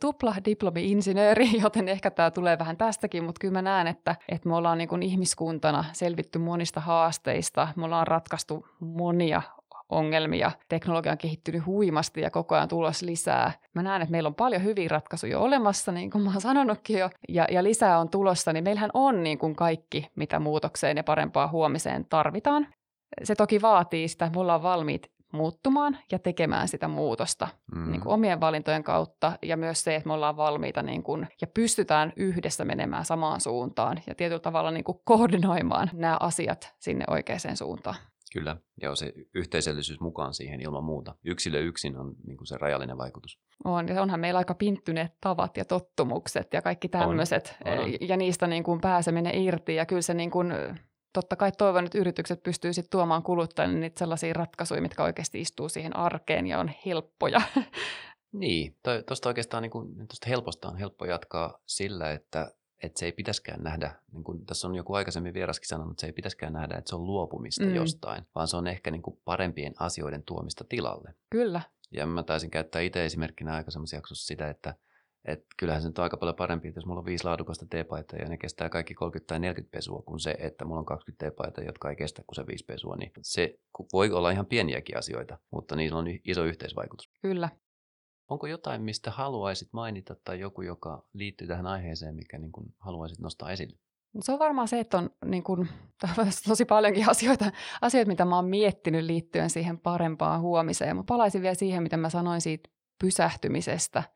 tupla 0.00 0.34
diplomi-insinööri, 0.44 1.48
joten 1.62 1.88
ehkä 1.88 2.10
tämä 2.10 2.30
tulee 2.30 2.58
vähän 2.58 2.76
tästäkin, 2.76 3.24
mutta 3.24 3.38
kyllä 3.40 3.52
mä 3.52 3.62
näen, 3.62 3.86
että, 3.86 4.16
että 4.28 4.48
me 4.48 4.56
ollaan 4.56 4.78
niin 4.78 5.02
ihmiskuntana 5.02 5.84
selvitty 5.92 6.38
monista 6.38 6.80
haasteista. 6.80 7.68
Me 7.76 7.84
ollaan 7.84 8.06
ratkaistu 8.06 8.66
monia 8.80 9.42
ongelmia. 9.88 10.50
Teknologia 10.68 11.12
on 11.12 11.18
kehittynyt 11.18 11.66
huimasti 11.66 12.20
ja 12.20 12.30
koko 12.30 12.54
ajan 12.54 12.68
tulos 12.68 13.02
lisää. 13.02 13.52
Mä 13.74 13.82
näen, 13.82 14.02
että 14.02 14.12
meillä 14.12 14.26
on 14.26 14.34
paljon 14.34 14.64
hyviä 14.64 14.88
ratkaisuja 14.88 15.38
olemassa, 15.38 15.92
niin 15.92 16.10
kuin 16.10 16.24
mä 16.24 16.30
oon 16.30 16.40
sanonutkin 16.40 16.98
jo, 16.98 17.10
ja, 17.28 17.46
ja 17.50 17.64
lisää 17.64 17.98
on 17.98 18.08
tulossa, 18.08 18.52
niin 18.52 18.64
meillähän 18.64 18.90
on 18.94 19.22
niin 19.22 19.38
kuin 19.38 19.56
kaikki, 19.56 20.08
mitä 20.16 20.38
muutokseen 20.40 20.96
ja 20.96 21.04
parempaa 21.04 21.48
huomiseen 21.48 22.04
tarvitaan. 22.04 22.66
Se 23.22 23.34
toki 23.34 23.62
vaatii 23.62 24.08
sitä, 24.08 24.30
me 24.34 24.40
ollaan 24.40 24.62
valmiit 24.62 25.13
muuttumaan 25.34 25.98
ja 26.12 26.18
tekemään 26.18 26.68
sitä 26.68 26.88
muutosta 26.88 27.48
mm. 27.74 27.90
niin 27.90 28.00
kuin 28.00 28.12
omien 28.12 28.40
valintojen 28.40 28.84
kautta 28.84 29.38
ja 29.42 29.56
myös 29.56 29.84
se, 29.84 29.94
että 29.94 30.06
me 30.06 30.12
ollaan 30.12 30.36
valmiita 30.36 30.82
niin 30.82 31.02
kuin, 31.02 31.26
ja 31.40 31.46
pystytään 31.46 32.12
yhdessä 32.16 32.64
menemään 32.64 33.04
samaan 33.04 33.40
suuntaan 33.40 34.02
ja 34.06 34.14
tietyllä 34.14 34.40
tavalla 34.40 34.70
niin 34.70 34.84
kuin 34.84 34.98
koordinoimaan 35.04 35.90
nämä 35.92 36.16
asiat 36.20 36.74
sinne 36.78 37.04
oikeaan 37.08 37.56
suuntaan. 37.56 37.96
Kyllä, 38.32 38.56
ja 38.82 38.94
se 38.94 39.12
yhteisöllisyys 39.34 40.00
mukaan 40.00 40.34
siihen 40.34 40.60
ilman 40.60 40.84
muuta. 40.84 41.14
Yksilö 41.24 41.60
yksin 41.60 41.96
on 41.96 42.14
niin 42.26 42.36
kuin 42.36 42.46
se 42.46 42.56
rajallinen 42.58 42.98
vaikutus. 42.98 43.38
On, 43.64 43.88
ja 43.88 44.02
onhan 44.02 44.20
meillä 44.20 44.38
aika 44.38 44.54
pinttyneet 44.54 45.12
tavat 45.20 45.56
ja 45.56 45.64
tottumukset 45.64 46.52
ja 46.52 46.62
kaikki 46.62 46.88
tämmöiset, 46.88 47.56
ja 48.00 48.16
niistä 48.16 48.46
niin 48.46 48.64
kuin 48.64 48.80
pääseminen 48.80 49.34
irti, 49.34 49.74
ja 49.74 49.86
kyllä 49.86 50.02
se 50.02 50.14
niin 50.14 50.30
kuin 50.30 50.52
totta 51.14 51.36
kai 51.36 51.52
toivon, 51.52 51.84
että 51.86 51.98
yritykset 51.98 52.42
pystyy 52.42 52.72
sitten 52.72 52.90
tuomaan 52.90 53.22
kuluttajille 53.22 53.78
niitä 53.78 53.98
sellaisia 53.98 54.32
ratkaisuja, 54.32 54.82
mitkä 54.82 55.02
oikeasti 55.02 55.40
istuu 55.40 55.68
siihen 55.68 55.96
arkeen 55.96 56.46
ja 56.46 56.58
on 56.58 56.70
helppoja. 56.86 57.40
Niin, 58.34 58.76
tuosta 59.06 59.28
oikeastaan 59.28 59.62
niin 59.62 59.70
kuin, 59.70 60.08
tosta 60.08 60.28
helposta 60.28 60.68
on 60.68 60.76
helppo 60.76 61.04
jatkaa 61.04 61.58
sillä, 61.66 62.10
että, 62.10 62.52
että 62.82 62.98
se 62.98 63.06
ei 63.06 63.12
pitäskään 63.12 63.62
nähdä, 63.62 63.94
niin 64.12 64.24
kuin 64.24 64.46
tässä 64.46 64.68
on 64.68 64.74
joku 64.74 64.94
aikaisemmin 64.94 65.34
vieraskin 65.34 65.68
sanonut, 65.68 65.92
että 65.92 66.00
se 66.00 66.06
ei 66.06 66.12
pitäskään 66.12 66.52
nähdä, 66.52 66.76
että 66.76 66.88
se 66.88 66.96
on 66.96 67.06
luopumista 67.06 67.64
mm. 67.64 67.74
jostain, 67.74 68.26
vaan 68.34 68.48
se 68.48 68.56
on 68.56 68.66
ehkä 68.66 68.90
niin 68.90 69.02
kuin 69.02 69.20
parempien 69.24 69.74
asioiden 69.78 70.22
tuomista 70.22 70.64
tilalle. 70.68 71.14
Kyllä. 71.30 71.60
Ja 71.90 72.06
mä 72.06 72.22
taisin 72.22 72.50
käyttää 72.50 72.82
itse 72.82 73.04
esimerkkinä 73.04 73.54
aikaisemmassa 73.54 73.96
jaksossa 73.96 74.26
sitä, 74.26 74.50
että 74.50 74.74
et 75.24 75.44
kyllähän 75.56 75.82
se 75.82 75.88
nyt 75.88 75.98
on 75.98 76.02
aika 76.02 76.16
paljon 76.16 76.36
parempi, 76.36 76.68
että 76.68 76.78
jos 76.78 76.86
mulla 76.86 76.98
on 76.98 77.06
viisi 77.06 77.24
laadukasta 77.24 77.66
teepaitaa 77.70 78.18
ja 78.18 78.28
ne 78.28 78.36
kestää 78.36 78.68
kaikki 78.68 78.94
30 78.94 79.28
tai 79.28 79.40
40 79.40 79.76
pesua, 79.76 80.02
kuin 80.02 80.20
se, 80.20 80.36
että 80.38 80.64
mulla 80.64 80.80
on 80.80 80.86
20 80.86 81.24
teepaitaa, 81.24 81.64
jotka 81.64 81.90
ei 81.90 81.96
kestä 81.96 82.22
kuin 82.26 82.36
se 82.36 82.46
viisi 82.46 82.64
pesua. 82.64 82.96
Niin 82.96 83.12
se 83.22 83.58
voi 83.92 84.10
olla 84.10 84.30
ihan 84.30 84.46
pieniäkin 84.46 84.98
asioita, 84.98 85.38
mutta 85.50 85.76
niillä 85.76 85.98
on 85.98 86.06
iso 86.24 86.44
yhteisvaikutus. 86.44 87.10
Kyllä. 87.22 87.48
Onko 88.30 88.46
jotain, 88.46 88.82
mistä 88.82 89.10
haluaisit 89.10 89.68
mainita 89.72 90.16
tai 90.24 90.40
joku, 90.40 90.62
joka 90.62 91.06
liittyy 91.12 91.46
tähän 91.46 91.66
aiheeseen, 91.66 92.14
mikä 92.14 92.38
niin 92.38 92.52
kuin 92.52 92.74
haluaisit 92.78 93.18
nostaa 93.18 93.50
esille? 93.50 93.78
Se 94.20 94.32
on 94.32 94.38
varmaan 94.38 94.68
se, 94.68 94.80
että 94.80 94.98
on 94.98 95.10
niin 95.24 95.42
kuin, 95.42 95.68
tosi 96.48 96.64
paljonkin 96.64 97.08
asioita, 97.08 97.52
asioita, 97.80 98.08
mitä 98.08 98.24
mä 98.24 98.36
oon 98.36 98.48
miettinyt 98.48 99.04
liittyen 99.04 99.50
siihen 99.50 99.78
parempaan 99.78 100.40
huomiseen. 100.40 100.96
Mä 100.96 101.04
palaisin 101.06 101.42
vielä 101.42 101.54
siihen, 101.54 101.82
mitä 101.82 101.96
mä 101.96 102.10
sanoin 102.10 102.40
siitä 102.40 102.70
pysähtymisestä– 103.00 104.02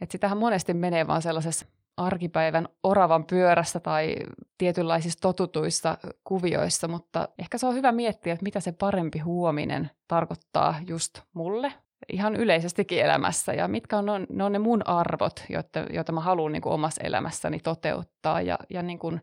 että 0.00 0.12
sitähän 0.12 0.38
monesti 0.38 0.74
menee 0.74 1.06
vaan 1.06 1.22
sellaisessa 1.22 1.66
arkipäivän 1.96 2.68
oravan 2.82 3.24
pyörässä 3.24 3.80
tai 3.80 4.16
tietynlaisissa 4.58 5.20
totutuissa 5.20 5.98
kuvioissa, 6.24 6.88
mutta 6.88 7.28
ehkä 7.38 7.58
se 7.58 7.66
on 7.66 7.74
hyvä 7.74 7.92
miettiä, 7.92 8.32
että 8.32 8.44
mitä 8.44 8.60
se 8.60 8.72
parempi 8.72 9.18
huominen 9.18 9.90
tarkoittaa 10.08 10.74
just 10.86 11.20
mulle 11.32 11.72
ihan 12.12 12.36
yleisestikin 12.36 13.04
elämässä. 13.04 13.52
Ja 13.52 13.68
mitkä 13.68 13.98
on, 13.98 14.26
ne, 14.28 14.44
on 14.44 14.52
ne 14.52 14.58
mun 14.58 14.88
arvot, 14.88 15.44
joita, 15.48 15.78
joita 15.90 16.12
mä 16.12 16.20
haluan 16.20 16.52
niin 16.52 16.62
omassa 16.68 17.02
elämässäni 17.04 17.60
toteuttaa. 17.60 18.40
Ja, 18.40 18.58
ja 18.70 18.82
niin 18.82 18.98
kuin, 18.98 19.20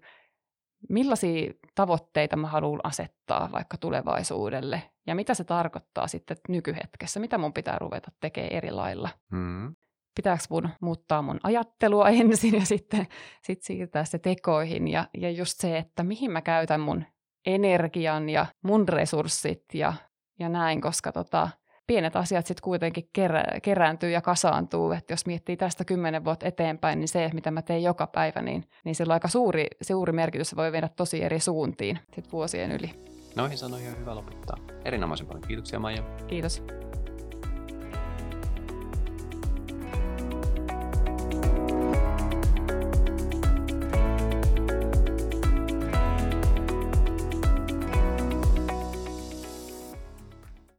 millaisia 0.90 1.54
tavoitteita 1.76 2.36
mä 2.36 2.48
haluan 2.48 2.80
asettaa 2.84 3.50
vaikka 3.52 3.78
tulevaisuudelle? 3.78 4.84
Ja 5.08 5.16
mitä 5.16 5.34
se 5.34 5.44
tarkoittaa 5.44 6.08
sitten 6.08 6.38
nykyhetkessä, 6.50 7.20
mitä 7.20 7.38
mun 7.38 7.54
pitää 7.54 7.80
ruveta 7.80 8.12
tekemään 8.20 8.54
eri 8.54 8.72
lailla. 8.72 9.10
Mm 9.32 9.76
pitääkö 10.18 10.44
mun 10.50 10.70
muuttaa 10.82 11.22
mun 11.22 11.40
ajattelua 11.44 12.10
ensin 12.22 12.56
ja 12.56 12.66
sitten 12.66 13.08
sit 13.42 13.64
siirtää 13.64 14.06
se 14.06 14.20
tekoihin. 14.20 14.88
Ja, 14.88 15.08
ja 15.18 15.32
just 15.32 15.60
se, 15.60 15.78
että 15.78 16.04
mihin 16.04 16.32
mä 16.32 16.42
käytän 16.42 16.80
mun 16.80 17.04
energian 17.46 18.30
ja 18.30 18.46
mun 18.64 18.90
resurssit 18.90 19.64
ja, 19.74 19.94
ja 20.40 20.50
näin, 20.50 20.82
koska 20.82 21.12
tota, 21.12 21.50
pienet 21.88 22.16
asiat 22.16 22.46
sitten 22.46 22.64
kuitenkin 22.64 23.10
kerä, 23.14 23.44
kerääntyy 23.64 24.10
ja 24.10 24.22
kasaantuu. 24.22 24.92
Että 24.92 25.14
jos 25.14 25.26
miettii 25.26 25.58
tästä 25.58 25.86
kymmenen 25.86 26.26
vuotta 26.26 26.46
eteenpäin, 26.46 27.00
niin 27.00 27.08
se, 27.08 27.30
mitä 27.34 27.52
mä 27.52 27.62
teen 27.62 27.84
joka 27.84 28.08
päivä, 28.08 28.42
niin, 28.42 28.64
niin 28.86 28.96
sillä 28.96 29.12
on 29.12 29.16
aika 29.16 29.28
suuri, 29.28 29.68
suuri 29.82 30.14
merkitys. 30.14 30.50
Se 30.50 30.56
voi 30.56 30.72
viedä 30.72 30.90
tosi 30.96 31.24
eri 31.24 31.40
suuntiin 31.40 32.00
sit 32.14 32.32
vuosien 32.32 32.72
yli. 32.72 32.92
Noihin 33.36 33.58
sanoihin 33.58 33.92
on 33.92 34.00
hyvä 34.00 34.16
lopettaa. 34.16 34.58
Erinomaisen 34.86 35.28
paljon 35.28 35.48
kiitoksia 35.48 35.80
Maija. 35.80 36.04
Kiitos. 36.28 36.64